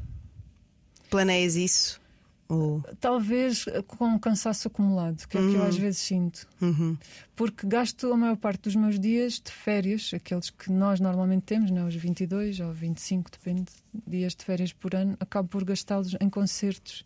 [1.09, 2.01] Planeias isso?
[2.49, 2.81] Ou...
[2.99, 6.47] Talvez com um cansaço acumulado, que é o que eu às vezes sinto.
[6.61, 6.97] Uhum.
[7.35, 11.69] Porque gasto a maior parte dos meus dias de férias, aqueles que nós normalmente temos,
[11.71, 13.71] né, os 22 ou 25, depende,
[14.05, 17.05] dias de férias por ano, acabo por gastá-los em concertos.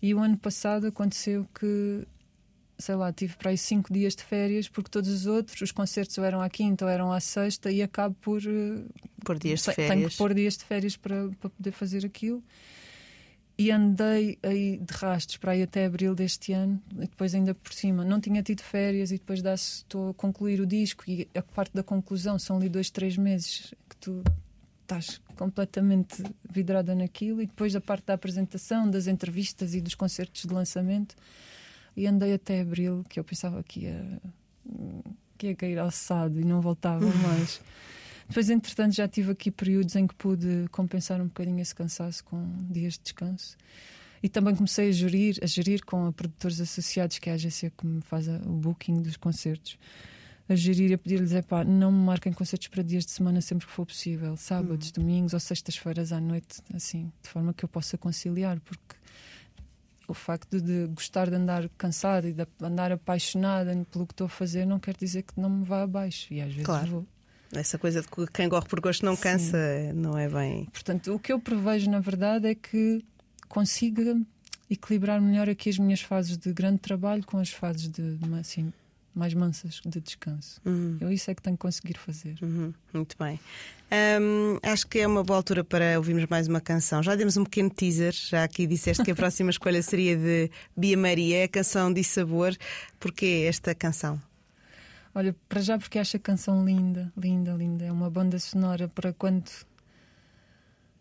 [0.00, 2.06] E o ano passado aconteceu que,
[2.78, 6.16] sei lá, tive para aí 5 dias de férias, porque todos os outros, os concertos
[6.18, 8.40] ou eram à quinta ou eram à sexta, e acabo por.
[8.42, 8.84] Eh,
[9.24, 9.88] por dias de férias.
[9.88, 12.40] Tenho que pôr dias de férias para, para poder fazer aquilo
[13.58, 17.72] e andei aí de rastros para aí até abril deste ano, e depois ainda por
[17.72, 18.04] cima.
[18.04, 21.82] Não tinha tido férias e depois estou a concluir o disco e a parte da
[21.82, 24.22] conclusão são ali dois, três meses que tu
[24.82, 27.40] estás completamente vidrada naquilo.
[27.40, 31.16] E depois a parte da apresentação, das entrevistas e dos concertos de lançamento.
[31.96, 34.20] E andei até abril que eu pensava que ia,
[35.38, 37.60] que ia cair alçado e não voltava mais.
[38.28, 42.66] Depois, entretanto, já tive aqui períodos em que pude compensar um bocadinho esse cansaço com
[42.68, 43.56] dias de descanso.
[44.22, 47.70] E também comecei a gerir, a gerir com a produtores associados, que é a agência
[47.70, 49.78] que me faz o booking dos concertos.
[50.48, 53.40] A gerir e a pedir-lhes: é pá, não me marquem concertos para dias de semana
[53.40, 55.02] sempre que for possível, sábados, uhum.
[55.02, 58.96] domingos ou sextas-feiras à noite, assim, de forma que eu possa conciliar, porque
[60.08, 64.30] o facto de gostar de andar cansada e de andar apaixonada pelo que estou a
[64.30, 66.32] fazer não quer dizer que não me vá abaixo.
[66.32, 66.86] E às vezes claro.
[66.86, 67.06] vou.
[67.52, 69.92] Essa coisa de que quem corre por gosto não cansa, Sim.
[69.94, 70.66] não é bem.
[70.72, 73.04] Portanto, o que eu prevejo, na verdade, é que
[73.48, 74.16] consiga
[74.68, 78.72] equilibrar melhor aqui as minhas fases de grande trabalho com as fases de assim,
[79.14, 80.60] mais mansas de descanso.
[80.64, 80.98] Uhum.
[81.00, 82.36] Eu isso é que tenho que conseguir fazer.
[82.42, 82.74] Uhum.
[82.92, 83.40] Muito bem.
[84.20, 87.02] Um, acho que é uma boa altura para ouvirmos mais uma canção.
[87.02, 90.96] Já demos um pequeno teaser, já aqui disseste que a próxima escolha seria de Bia
[90.96, 92.54] Maria, a canção de Sabor.
[92.98, 94.20] Porquê esta canção?
[95.16, 97.86] Olha, para já porque acho a canção linda, linda, linda.
[97.86, 99.50] É uma banda sonora para quando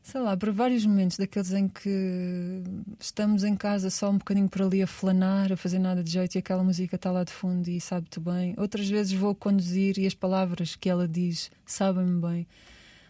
[0.01, 2.63] sei lá, para vários momentos daqueles em que
[2.97, 6.35] estamos em casa só um bocadinho por ali a flanar, a fazer nada de jeito
[6.35, 8.55] e aquela música está lá de fundo e sabe-te bem.
[8.57, 12.47] Outras vezes vou conduzir e as palavras que ela diz sabem-me bem.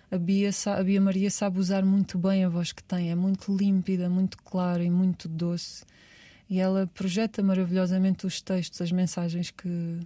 [0.10, 3.56] A Bia, a Bia Maria sabe usar muito bem a voz que tem, é muito
[3.56, 5.86] límpida, muito clara e muito doce.
[6.50, 10.00] E ela projeta maravilhosamente os textos, as mensagens que,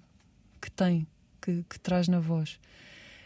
[0.60, 1.08] que tem,
[1.42, 2.60] que, que traz na voz.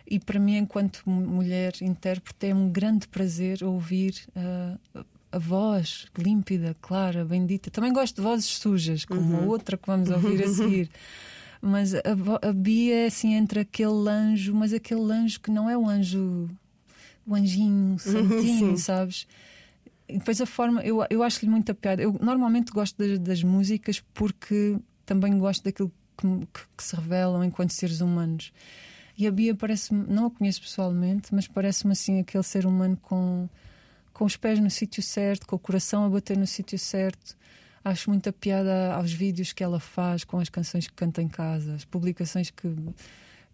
[0.05, 6.75] E para mim, enquanto mulher intérprete, é um grande prazer ouvir uh, a voz límpida,
[6.81, 7.71] clara, bendita.
[7.71, 9.43] Também gosto de vozes sujas, como uhum.
[9.43, 10.89] a outra que vamos ouvir a seguir.
[11.61, 12.01] Mas a,
[12.41, 16.49] a Bia é assim entre aquele anjo, mas aquele anjo que não é o anjo,
[17.25, 19.25] o anjinho santinho, sabes?
[20.07, 22.03] E depois a forma, eu, eu acho-lhe muita piada.
[22.03, 26.47] Eu normalmente gosto das, das músicas porque também gosto daquilo que,
[26.77, 28.51] que, se revelam enquanto seres humanos.
[29.17, 33.47] E a Bia parece-me, não a conheço pessoalmente, mas parece-me assim aquele ser humano com,
[34.11, 37.37] com os pés no sítio certo, com o coração a bater no sítio certo.
[37.85, 41.75] Acho muita piada aos vídeos que ela faz com as canções que canta em casa,
[41.75, 42.73] as publicações que,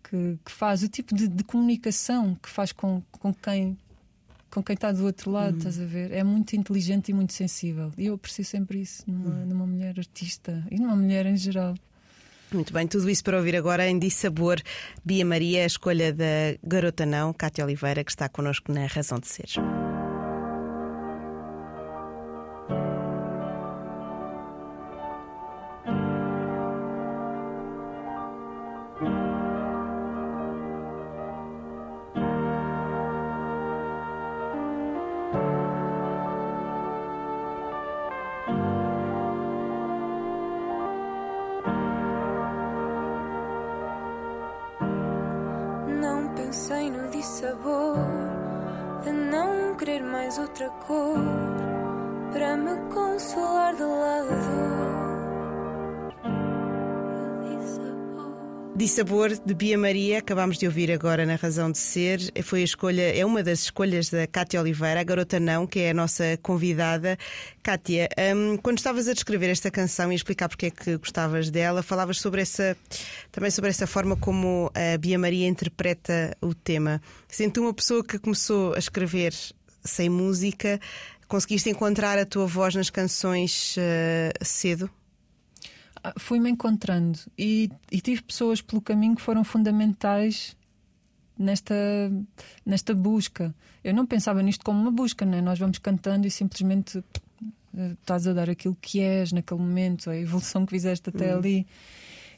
[0.03, 3.77] que, que faz, o tipo de, de, comunicação que faz com, com quem
[4.49, 5.57] com quem está do outro lado, uhum.
[5.57, 6.11] estás a ver?
[6.11, 7.91] É muito inteligente e muito sensível.
[7.95, 9.45] E eu aprecio sempre isso numa, uhum.
[9.45, 11.75] numa mulher artista e numa mulher em geral.
[12.51, 14.59] Muito bem, tudo isso para ouvir agora em Dissabor.
[15.05, 19.27] Bia Maria, a escolha da Garota Não, Cátia Oliveira, que está connosco na Razão de
[19.27, 19.49] Ser.
[58.99, 62.19] Dissabor de Bia Maria, acabámos de ouvir agora na Razão de Ser.
[62.43, 65.91] Foi a escolha, é uma das escolhas da Cátia Oliveira, a garota não, que é
[65.91, 67.17] a nossa convidada.
[67.63, 71.81] Cátia, um, quando estavas a descrever esta canção e explicar porque é que gostavas dela,
[71.81, 72.75] falavas sobre essa
[73.31, 77.01] também sobre essa forma como a Bia Maria interpreta o tema.
[77.29, 79.33] Sendo uma pessoa que começou a escrever
[79.81, 80.77] sem música,
[81.25, 84.89] conseguiste encontrar a tua voz nas canções uh, cedo?
[86.17, 90.55] Fui-me encontrando e, e, tive pessoas pelo caminho que foram fundamentais
[91.37, 91.75] nesta,
[92.65, 93.53] nesta busca.
[93.83, 95.41] Eu não pensava nisto como uma busca, né?
[95.41, 97.03] nós vamos cantando e simplesmente uh,
[97.93, 101.39] estás a dar aquilo que és naquele momento, a evolução que fizeste até uhum.
[101.39, 101.67] ali.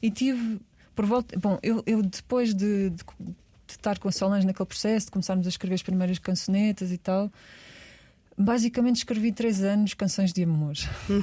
[0.02, 0.60] E tive
[0.95, 1.38] por volta.
[1.39, 3.34] Bom, eu, eu depois de, de, de
[3.67, 7.32] estar com a Solange naquele processo, de começarmos a escrever as primeiras cançonetas e tal.
[8.38, 10.74] Basicamente escrevi três anos canções de amor.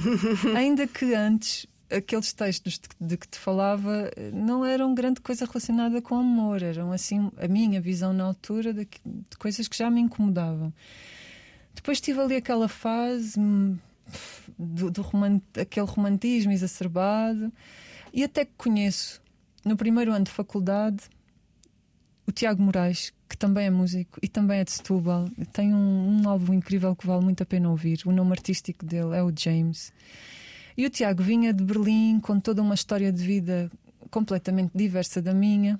[0.55, 6.01] Ainda que antes aqueles textos de, de, que te falava não eram grande coisa relacionada
[6.01, 10.01] com amor, eram assim a minha visão na altura de, de coisas que já me
[10.01, 10.73] incomodavam.
[11.73, 13.77] Depois tive ali aquela fase hum,
[14.57, 17.51] do, do romant, aquele romantismo exacerbado
[18.13, 19.21] e até que conheço
[19.63, 21.09] no primeiro ano de faculdade
[22.29, 26.29] o Tiago Moraes, que também é músico e também é de Setúbal, tem um, um,
[26.29, 28.01] álbum incrível que vale muito a pena ouvir.
[28.05, 29.91] O nome artístico dele é o James.
[30.79, 33.69] E o Tiago vinha de Berlim com toda uma história de vida
[34.09, 35.77] completamente diversa da minha.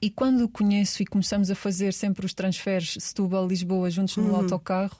[0.00, 4.36] E quando o conheço e começamos a fazer sempre os transferes Setúbal-Lisboa juntos no uhum.
[4.36, 4.96] autocarro,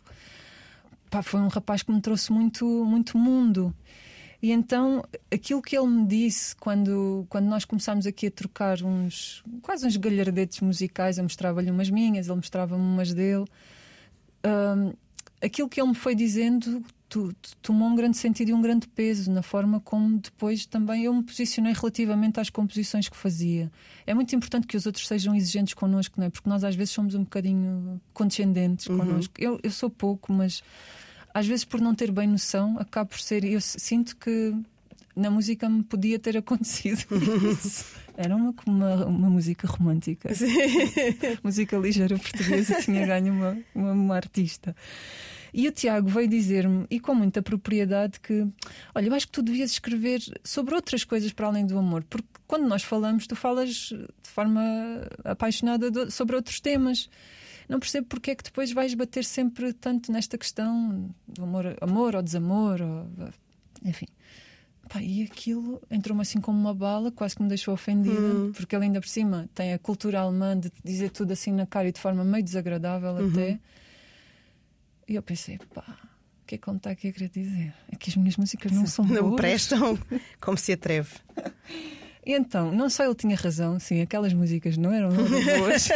[1.08, 3.74] pá, foi um rapaz que me trouxe muito, muito mundo.
[4.42, 9.42] E então aquilo que ele me disse quando, quando nós começámos aqui a trocar uns
[9.62, 13.46] quase uns galhardetes musicais, eu mostrava-lhe umas minhas, ele mostrava-me umas dele.
[14.44, 14.92] Um,
[15.40, 18.86] aquilo que ele me foi dizendo tu, tu, tomou um grande sentido e um grande
[18.86, 23.70] peso na forma como depois também eu me posicionei relativamente às composições que fazia.
[24.06, 26.30] É muito importante que os outros sejam exigentes connosco, não é?
[26.30, 28.98] Porque nós às vezes somos um bocadinho condescendentes uhum.
[28.98, 29.34] connosco.
[29.36, 30.62] Eu, eu sou pouco, mas
[31.34, 33.44] às vezes por não ter bem noção, acabo por ser.
[33.44, 34.54] Eu sinto que
[35.16, 37.04] na música me podia ter acontecido
[37.50, 37.84] isso.
[38.16, 40.30] Era uma, uma, uma música romântica.
[41.42, 44.76] música ligeira portuguesa tinha ganho uma, uma, uma artista.
[45.52, 48.46] E o Tiago veio dizer-me, e com muita propriedade, que
[48.94, 52.28] olha, eu acho que tu devias escrever sobre outras coisas para além do amor, porque
[52.46, 54.62] quando nós falamos, tu falas de forma
[55.24, 57.08] apaixonada sobre outros temas
[57.70, 62.16] não percebo porque é que depois vais bater sempre tanto nesta questão do amor, amor
[62.16, 63.06] ou desamor, ou,
[63.84, 64.08] enfim.
[64.88, 68.50] Pá, e aquilo entrou-me assim como uma bala, quase que me deixou ofendida, uhum.
[68.50, 71.88] porque ele ainda por cima tem a cultura alemã de dizer tudo assim na cara
[71.88, 73.30] e de forma meio desagradável uhum.
[73.30, 73.60] até.
[75.10, 75.98] E eu pensei, pá,
[76.42, 77.74] o que é que ele está aqui a querer dizer?
[77.90, 79.40] É que as minhas músicas não são Não boas.
[79.40, 79.98] prestam,
[80.40, 81.10] como se atreve.
[82.24, 85.08] E então, não só ele tinha razão, sim, aquelas músicas não eram
[85.58, 85.88] boas,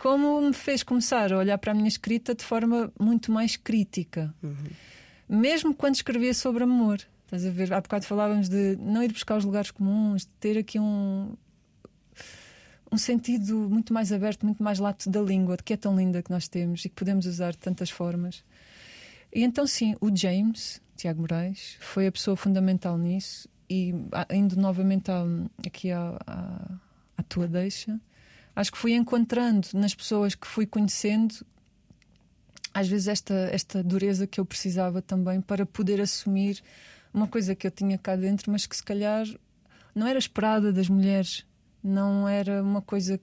[0.00, 4.34] como me fez começar a olhar para a minha escrita de forma muito mais crítica.
[5.28, 7.00] Mesmo quando escrevia sobre amor.
[7.24, 7.72] Estás a ver?
[7.72, 11.34] Há bocado falávamos de não ir buscar os lugares comuns, de ter aqui um.
[12.92, 16.30] Um sentido muito mais aberto, muito mais lato da língua, que é tão linda que
[16.30, 18.44] nós temos e que podemos usar de tantas formas.
[19.34, 23.48] E então, sim, o James, Tiago Moraes, foi a pessoa fundamental nisso.
[23.70, 23.94] E
[24.30, 25.10] indo novamente
[25.66, 26.70] aqui à, à,
[27.16, 27.98] à tua deixa,
[28.54, 31.34] acho que fui encontrando nas pessoas que fui conhecendo,
[32.74, 36.62] às vezes, esta, esta dureza que eu precisava também para poder assumir
[37.14, 39.26] uma coisa que eu tinha cá dentro, mas que se calhar
[39.94, 41.46] não era esperada das mulheres,
[41.82, 43.20] não era uma coisa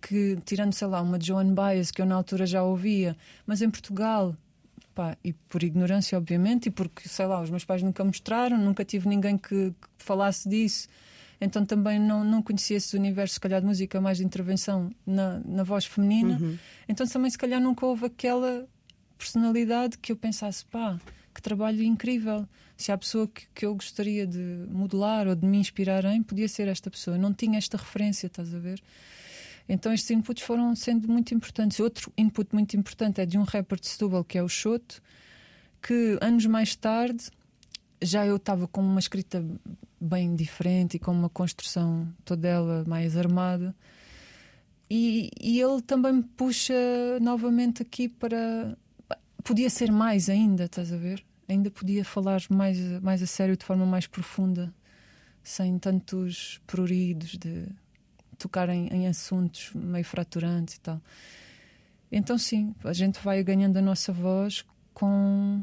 [0.00, 3.16] que, tirando, sei lá, uma Joan Baez que eu na altura já ouvia,
[3.46, 4.36] mas em Portugal,
[4.94, 8.84] pá, e por ignorância, obviamente, e porque, sei lá, os meus pais nunca mostraram, nunca
[8.84, 10.88] tive ninguém que, que falasse disso,
[11.40, 15.40] então também não, não conhecia esse universo, se calhar, de música mais de intervenção na,
[15.44, 16.38] na voz feminina,
[16.88, 18.66] então também, se calhar, nunca houve aquela
[19.16, 20.98] personalidade que eu pensasse, pá,
[21.38, 22.46] que trabalho incrível.
[22.76, 26.48] Se há pessoa que, que eu gostaria de modelar ou de me inspirar em, podia
[26.48, 27.16] ser esta pessoa.
[27.16, 28.82] Eu não tinha esta referência, estás a ver?
[29.68, 31.78] Então estes inputs foram sendo muito importantes.
[31.78, 35.00] Outro input muito importante é de um rapper de Setúbal, que é o Choto,
[35.80, 37.30] que anos mais tarde
[38.02, 39.44] já eu estava com uma escrita
[40.00, 43.74] bem diferente e com uma construção toda ela mais armada.
[44.90, 46.74] E, e ele também me puxa
[47.20, 48.76] novamente aqui para.
[49.44, 51.24] Podia ser mais ainda, estás a ver?
[51.48, 54.72] Ainda podia falar mais, mais a sério, de forma mais profunda,
[55.42, 57.66] sem tantos pruridos de
[58.38, 61.00] tocar em, em assuntos meio fraturantes e tal.
[62.10, 65.62] Então, sim, a gente vai ganhando a nossa voz com,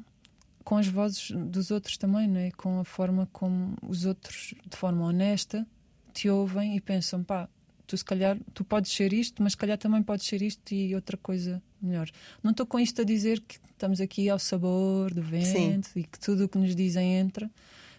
[0.63, 2.51] com as vozes dos outros também, não é?
[2.51, 5.65] com a forma como os outros, de forma honesta,
[6.13, 7.49] te ouvem e pensam: pá,
[7.85, 10.95] tu se calhar tu podes ser isto, mas se calhar também podes ser isto e
[10.95, 12.09] outra coisa melhor.
[12.43, 16.19] Não estou com isto a dizer que estamos aqui ao sabor do vento e que
[16.19, 17.49] tudo o que nos dizem entra.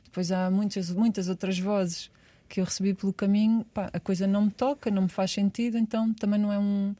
[0.04, 2.10] Depois há muitas, muitas outras vozes
[2.48, 5.76] que eu recebi pelo caminho, pá, a coisa não me toca, não me faz sentido,
[5.76, 6.94] então também não é um,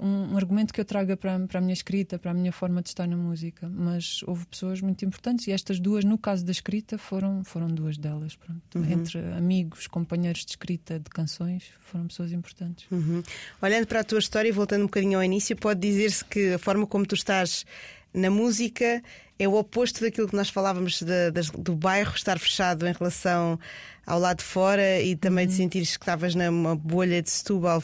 [0.00, 2.82] um, um argumento que eu traga para, para a minha escrita, para a minha forma
[2.82, 3.68] de estar na música.
[3.68, 7.98] Mas houve pessoas muito importantes e estas duas, no caso da escrita, foram, foram duas
[7.98, 8.34] delas.
[8.36, 8.90] Pronto.
[8.90, 12.86] Entre amigos, companheiros de escrita de canções, foram pessoas importantes.
[12.90, 13.22] Uhum.
[13.60, 16.58] Olhando para a tua história e voltando um bocadinho ao início, pode dizer-se que a
[16.58, 17.66] forma como tu estás
[18.14, 19.02] na música
[19.38, 23.58] é o oposto daquilo que nós falávamos de- das- do bairro estar fechado em relação
[24.06, 27.82] ao lado de fora e também de sentires que estavas numa bolha de Setúbal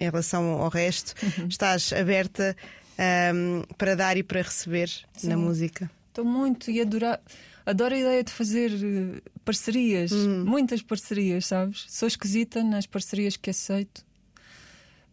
[0.00, 1.14] em relação ao resto.
[1.48, 2.56] Estás aberta
[2.98, 4.90] ahm, para dar e para receber
[5.22, 5.36] na Sim.
[5.36, 5.90] música.
[6.08, 7.20] Estou muito e adorar.
[7.66, 11.84] Adoro a ideia de fazer eh, parcerias, muitas parcerias, sabes?
[11.88, 14.05] Sou esquisita nas parcerias que aceito.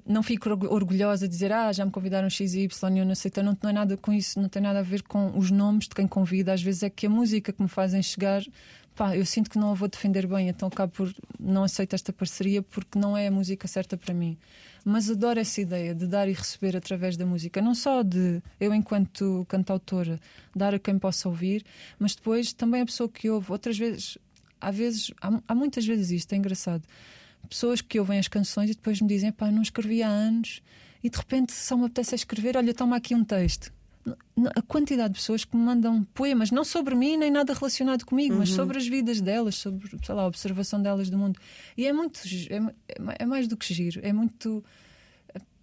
[0.06, 3.42] Não fico orgu- orgulhosa de dizer, ah, já me convidaram X e eu não aceito.
[3.42, 6.08] Não tem nada com isso, não tem nada a ver com os nomes de quem
[6.08, 6.52] convida.
[6.54, 8.44] Às vezes é que a música que me fazem chegar,
[8.96, 12.12] pá, eu sinto que não a vou defender bem, então acabo por não aceitar esta
[12.12, 14.38] parceria porque não é a música certa para mim.
[14.86, 18.74] Mas adoro essa ideia de dar e receber através da música, não só de eu,
[18.74, 20.20] enquanto cantautora,
[20.54, 21.64] dar a quem possa ouvir,
[21.98, 23.50] mas depois também a pessoa que ouve.
[23.54, 24.18] Outras vezes,
[24.60, 26.84] há vezes, há, há muitas vezes isto, é engraçado.
[27.50, 30.62] Pessoas que ouvem as canções e depois me dizem, pá, não escrevi há anos
[31.04, 33.72] e de repente só me apetece escrever, olha, toma aqui um texto.
[34.56, 38.36] A quantidade de pessoas que me mandam poemas, não sobre mim nem nada relacionado comigo,
[38.36, 41.40] mas sobre as vidas delas, sobre sei lá, a observação delas do mundo.
[41.78, 42.20] E é muito,
[42.50, 44.64] é, é é mais do que giro, é muito,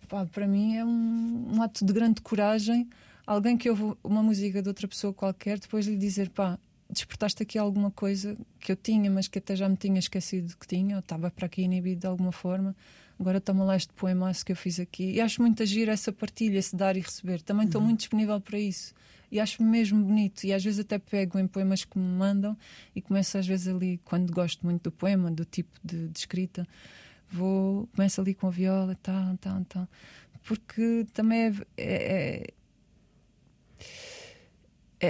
[0.09, 2.89] pá, para mim é um, um ato de grande coragem.
[3.26, 6.59] Alguém que ouve uma música de outra pessoa qualquer, depois lhe dizer, pá,
[6.91, 10.66] despertaste aqui alguma coisa que eu tinha, mas que até já me tinha esquecido que
[10.66, 12.74] tinha, ou estava para aqui inibido de alguma forma.
[13.18, 15.12] Agora toma lá este poemaço que eu fiz aqui.
[15.12, 17.43] E acho muito agir essa partilha, esse dar e receber.
[17.43, 18.95] Também estou muito disponível para isso.
[19.30, 20.45] E acho mesmo bonito.
[20.45, 22.57] E às vezes até pego em poemas que me mandam
[22.97, 26.66] e começo às vezes ali, quando gosto muito do poema, do tipo de, de escrita,
[27.30, 29.88] vou, começo ali com a viola, tal, tal, tal.
[30.43, 32.47] Porque também é, é, é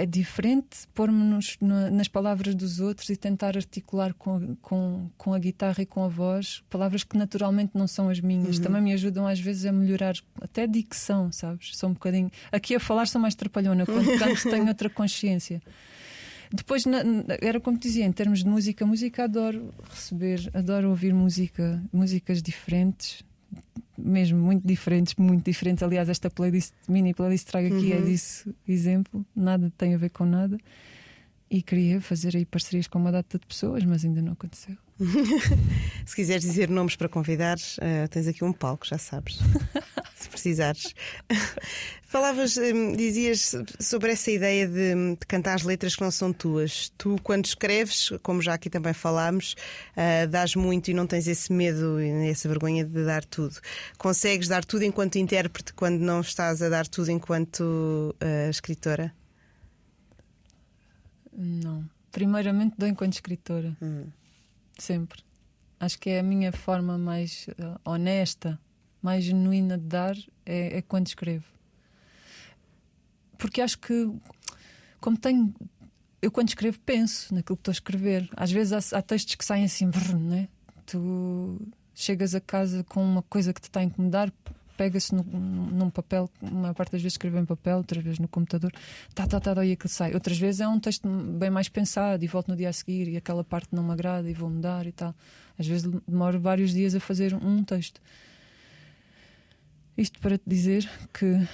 [0.05, 5.81] diferente pôr-me-nos na- nas palavras dos outros e tentar articular com, com, com a guitarra
[5.83, 8.57] e com a voz palavras que naturalmente não são as minhas.
[8.59, 11.75] Também me ajudam às vezes a melhorar até a dicção, sabes?
[11.75, 12.31] Sou um bocadinho.
[12.51, 15.61] Aqui a falar sou mais trapalhona, quando canto tenho outra consciência.
[16.53, 17.03] Depois, na-
[17.41, 22.41] era como te dizia, em termos de música, música adoro receber, adoro ouvir música, músicas
[22.41, 23.23] diferentes,
[24.03, 25.83] mesmo muito diferentes, muito diferentes.
[25.83, 28.05] Aliás, esta playlist, mini playlist trago aqui é Uhum.
[28.05, 30.57] disso exemplo, nada tem a ver com nada.
[31.53, 34.77] E queria fazer aí parcerias com uma data de pessoas, mas ainda não aconteceu.
[36.05, 39.37] Se quiseres dizer nomes para convidares, eh, tens aqui um palco, já sabes.
[40.15, 40.95] Se precisares.
[42.07, 46.89] Falavas, hum, dizias sobre essa ideia de, de cantar as letras que não são tuas.
[46.97, 49.57] Tu, quando escreves, como já aqui também falámos,
[49.97, 53.59] ah, dás muito e não tens esse medo e essa vergonha de dar tudo.
[53.97, 59.13] Consegues dar tudo enquanto intérprete quando não estás a dar tudo enquanto ah, escritora?
[61.33, 61.87] Não.
[62.11, 63.75] Primeiramente dou enquanto escritora.
[64.77, 65.23] Sempre.
[65.79, 68.59] Acho que é a minha forma mais eh, honesta,
[69.01, 70.15] mais genuína de dar
[70.45, 71.45] é, é quando escrevo.
[73.37, 74.11] Porque acho que,
[74.99, 75.53] como tenho.
[76.21, 78.29] Eu, quando escrevo, penso naquilo que estou a escrever.
[78.37, 80.47] Às vezes há, há textos que saem assim, brrr, né?
[80.85, 81.59] Tu
[81.95, 84.31] chegas a casa com uma coisa que te está a incomodar,
[84.81, 88.71] pega-se num papel, uma parte das vezes escrevo em papel, outras vezes no computador,
[89.13, 90.11] tá, tá, tá, daí aquilo sai.
[90.15, 93.15] Outras vezes é um texto bem mais pensado e volto no dia a seguir e
[93.15, 95.13] aquela parte não me agrada e vou mudar e tal.
[95.59, 98.01] Às vezes demoro vários dias a fazer um texto.
[99.95, 101.47] Isto para te dizer que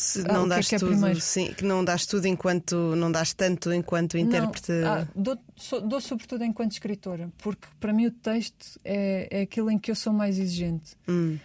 [0.00, 1.20] Se Ah, não o que é dás que é tudo, primeiro?
[1.20, 4.72] sim, que não dás tudo enquanto não dás tanto enquanto intérprete.
[4.72, 5.38] Não, ah, dou,
[5.82, 9.94] dou sobretudo enquanto escritora, porque para mim o texto é, é aquilo em que eu
[9.94, 10.96] sou mais exigente.
[11.06, 11.36] Hum.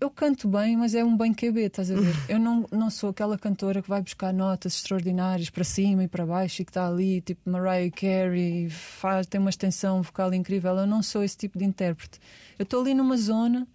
[0.00, 2.12] Eu canto bem, mas é um bem QB, estás a ver?
[2.28, 6.26] Eu não, não sou aquela cantora que vai buscar notas extraordinárias para cima e para
[6.26, 10.74] baixo e que está ali, tipo Mariah Carey, faz, tem uma extensão vocal incrível.
[10.76, 12.18] Eu não sou esse tipo de intérprete.
[12.58, 13.68] Eu estou ali numa zona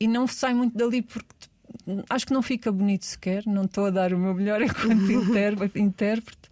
[0.00, 1.34] e não saio muito dali porque
[2.08, 3.44] acho que não fica bonito sequer.
[3.46, 6.48] Não estou a dar o meu melhor enquanto intérpre- intérprete.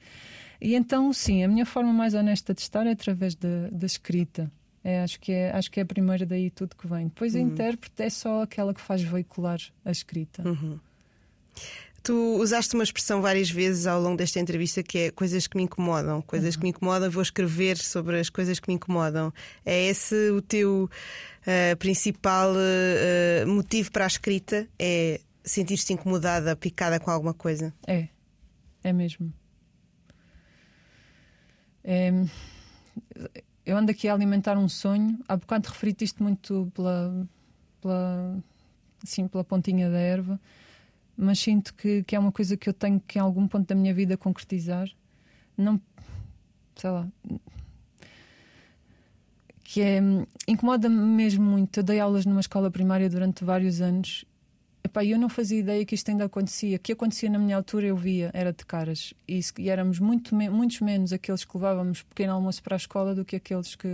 [0.60, 4.50] E então, sim, a minha forma mais honesta de estar é através da, da escrita.
[4.82, 7.08] É, acho, que é, acho que é a primeira daí tudo que vem.
[7.08, 10.42] Depois a intérprete é só aquela que faz veicular a escrita.
[12.06, 15.64] Tu usaste uma expressão várias vezes ao longo desta entrevista que é coisas que me
[15.64, 16.22] incomodam.
[16.22, 19.32] Coisas que me incomodam, vou escrever sobre as coisas que me incomodam.
[19.64, 20.88] É esse o teu
[21.44, 24.68] ah, principal ah, motivo para a escrita?
[24.78, 27.74] É sentir-te incomodada, picada com alguma coisa?
[27.88, 28.06] É,
[28.84, 29.32] é mesmo.
[31.82, 32.12] É,
[33.64, 35.18] eu ando aqui a alimentar um sonho.
[35.26, 37.26] Há bocado referi-te isto muito pela,
[37.80, 38.38] pela,
[39.02, 40.40] assim, pela pontinha da erva,
[41.16, 43.74] mas sinto que, que é uma coisa que eu tenho que, em algum ponto da
[43.74, 44.88] minha vida, concretizar.
[45.56, 45.80] Não,
[46.76, 47.08] sei lá.
[49.64, 50.00] Que é.
[50.46, 51.80] Incomoda-me mesmo muito.
[51.80, 54.24] Eu dei aulas numa escola primária durante vários anos
[54.86, 56.76] Epá, eu não fazia ideia que isto ainda acontecia.
[56.76, 59.12] O que acontecia na minha altura eu via, era de caras.
[59.26, 63.12] E, e éramos muito, me- muitos menos aqueles que levávamos pequeno almoço para a escola
[63.12, 63.88] do que aqueles que.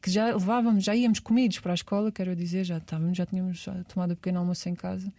[0.00, 3.64] Que já levávamos, já íamos comidos para a escola, quero dizer, já estávamos, já tínhamos
[3.88, 5.12] tomado o pequeno almoço em casa.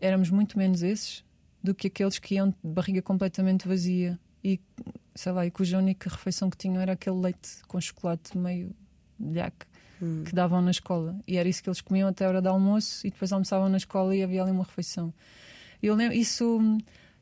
[0.00, 1.24] Éramos muito menos esses
[1.62, 4.60] do que aqueles que iam de barriga completamente vazia e,
[5.14, 8.74] sei lá, e cuja única refeição que tinham era aquele leite com chocolate meio
[9.20, 9.66] lhaque
[10.24, 11.18] que davam na escola.
[11.26, 13.78] E era isso que eles comiam até a hora do almoço e depois almoçavam na
[13.78, 15.12] escola e havia ali uma refeição.
[15.82, 16.60] Eu lembro, isso,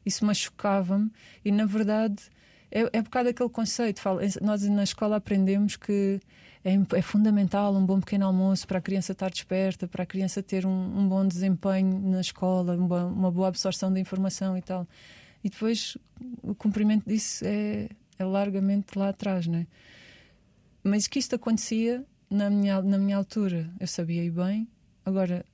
[0.05, 1.11] isso machucava-me
[1.45, 2.17] e, na verdade,
[2.71, 4.01] é, é um bocado aquele conceito.
[4.01, 6.21] Fala, nós na escola aprendemos que
[6.65, 10.43] é, é fundamental um bom pequeno almoço para a criança estar desperta, para a criança
[10.43, 14.89] ter um, um bom desempenho na escola, uma, uma boa absorção da informação e tal.
[15.43, 15.99] E depois
[16.43, 19.67] o cumprimento disso é, é largamente lá atrás, não é?
[20.83, 24.67] Mas que isto acontecia na minha, na minha altura, eu sabia e bem.
[25.05, 25.45] Agora,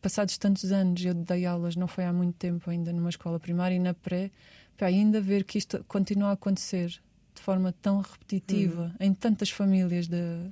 [0.00, 3.74] passados tantos anos, eu dei aulas, não foi há muito tempo ainda, numa escola primária
[3.74, 4.30] e na pré,
[4.76, 7.00] para ainda ver que isto continua a acontecer
[7.34, 10.50] de forma tão repetitiva em tantas famílias de,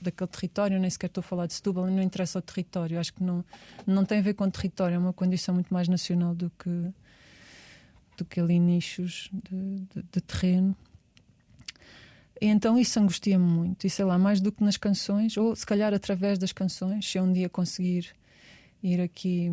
[0.00, 3.22] daquele território, nem sequer estou a falar de Setúbal, não interessa o território, acho que
[3.22, 3.44] não,
[3.86, 6.92] não tem a ver com território, é uma condição muito mais nacional do que,
[8.16, 10.76] do que ali nichos de, de, de terreno.
[12.40, 15.66] E então isso angustia-me muito, e sei lá, mais do que nas canções, ou se
[15.66, 18.14] calhar através das canções, se eu um dia conseguir
[18.82, 19.50] ir aqui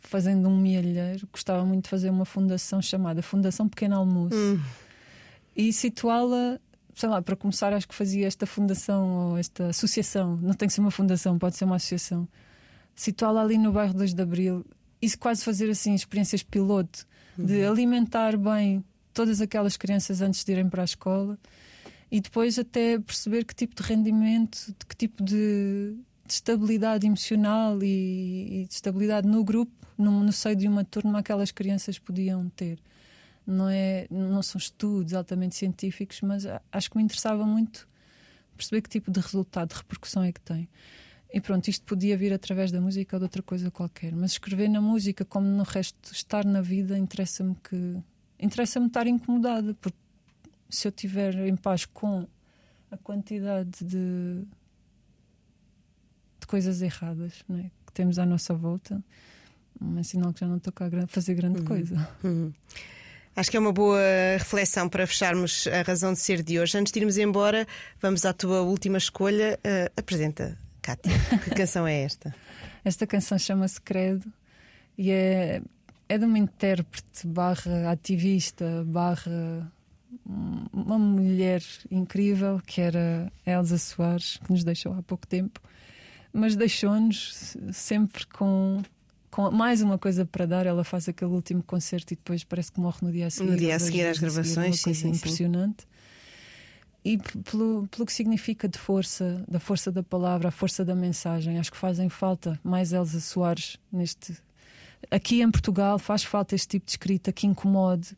[0.00, 4.36] fazendo um mielheiro, gostava muito de fazer uma fundação chamada Fundação Pequeno Almoço.
[5.56, 6.60] E situá-la,
[6.94, 10.74] sei lá, para começar, acho que fazia esta fundação ou esta associação, não tem que
[10.74, 12.28] ser uma fundação, pode ser uma associação,
[12.94, 14.64] situá-la ali no bairro 2 de Abril
[15.02, 20.68] e quase fazer assim experiências piloto de alimentar bem todas aquelas crianças antes de irem
[20.68, 21.38] para a escola
[22.10, 27.82] e depois até perceber que tipo de rendimento, de que tipo de, de estabilidade emocional
[27.82, 32.48] e, e de estabilidade no grupo, no, no seio de uma turma, aquelas crianças podiam
[32.50, 32.78] ter.
[33.46, 37.86] Não, é, não são estudos altamente científicos, mas acho que me interessava muito
[38.56, 40.68] perceber que tipo de resultado, de repercussão é que tem.
[41.32, 44.14] E pronto, isto podia vir através da música ou de outra coisa qualquer.
[44.14, 47.96] Mas escrever na música, como no resto, estar na vida, interessa-me que.
[48.38, 49.98] Interessa-me estar incomodada, porque
[50.70, 52.26] se eu estiver em paz com
[52.90, 54.44] a quantidade de,
[56.40, 59.02] de coisas erradas né, que temos à nossa volta,
[59.98, 61.64] é sinal que já não estou cá a fazer grande Uhum.
[61.64, 62.08] coisa.
[63.36, 64.00] Acho que é uma boa
[64.38, 66.78] reflexão para fecharmos a razão de ser de hoje.
[66.78, 67.66] Antes de irmos embora,
[68.00, 69.58] vamos à tua última escolha.
[69.58, 71.12] Uh, apresenta, Cátia.
[71.42, 72.34] Que canção é esta?
[72.84, 74.32] Esta canção chama-se Credo
[74.96, 75.60] e é,
[76.08, 79.72] é de uma intérprete barra ativista barra
[80.72, 85.60] uma mulher incrível que era Elsa Soares, que nos deixou há pouco tempo,
[86.32, 88.82] mas deixou-nos sempre com,
[89.34, 90.64] com mais uma coisa para dar.
[90.64, 93.50] Ela faz aquele último concerto e depois parece que morre no dia a seguir.
[93.50, 95.88] No dia a seguir às seguir, gravações, uma sim, sim, impressionante.
[97.04, 101.58] E pelo, pelo que significa de força, da força da palavra, a força da mensagem,
[101.58, 104.36] acho que fazem falta mais Elsa Soares neste.
[105.10, 108.16] Aqui em Portugal faz falta este tipo de escrita que incomode,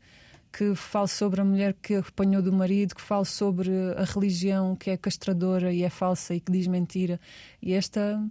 [0.53, 4.91] que fale sobre a mulher que apanhou do marido, que fale sobre a religião que
[4.91, 7.19] é castradora e é falsa e que diz mentira.
[7.63, 8.23] E esta,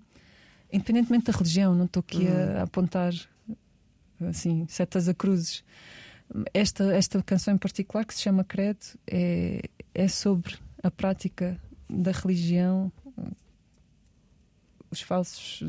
[0.76, 3.14] independentemente da religião, não estou aqui a, a apontar
[4.28, 5.64] assim, setas a cruzes.
[6.54, 9.62] Esta, esta canção em particular, que se chama Credo, é,
[9.94, 11.60] é sobre a prática
[11.90, 12.92] da religião,
[14.90, 15.64] os falsos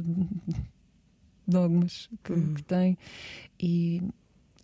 [1.47, 2.99] dogmas que, que tem.
[3.61, 4.03] E,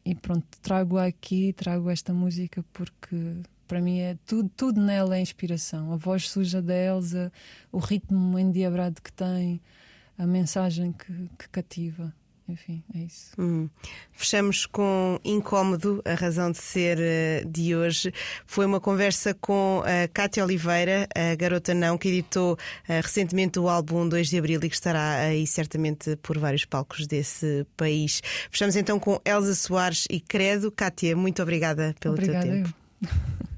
[0.05, 3.36] e pronto, trago aqui, trago esta música porque
[3.68, 5.93] para mim é tudo, tudo nela é inspiração.
[5.93, 7.32] A voz suja da Elsa,
[7.70, 9.61] o ritmo endiabrado que tem,
[10.22, 12.14] a mensagem que, que cativa.
[12.48, 13.30] Enfim, é isso.
[13.38, 13.68] Hum.
[14.10, 18.12] Fechamos com Incómodo, a razão de ser eh, de hoje.
[18.44, 22.58] Foi uma conversa com a Cátia Oliveira, a garota não, que editou
[22.88, 27.06] eh, recentemente o álbum 2 de Abril e que estará aí certamente por vários palcos
[27.06, 28.20] desse país.
[28.50, 30.70] Fechamos então com Elsa Soares e Credo.
[30.70, 32.44] Cátia, muito obrigada pelo Obrigada.
[32.44, 32.74] teu tempo.
[33.02, 33.42] eu.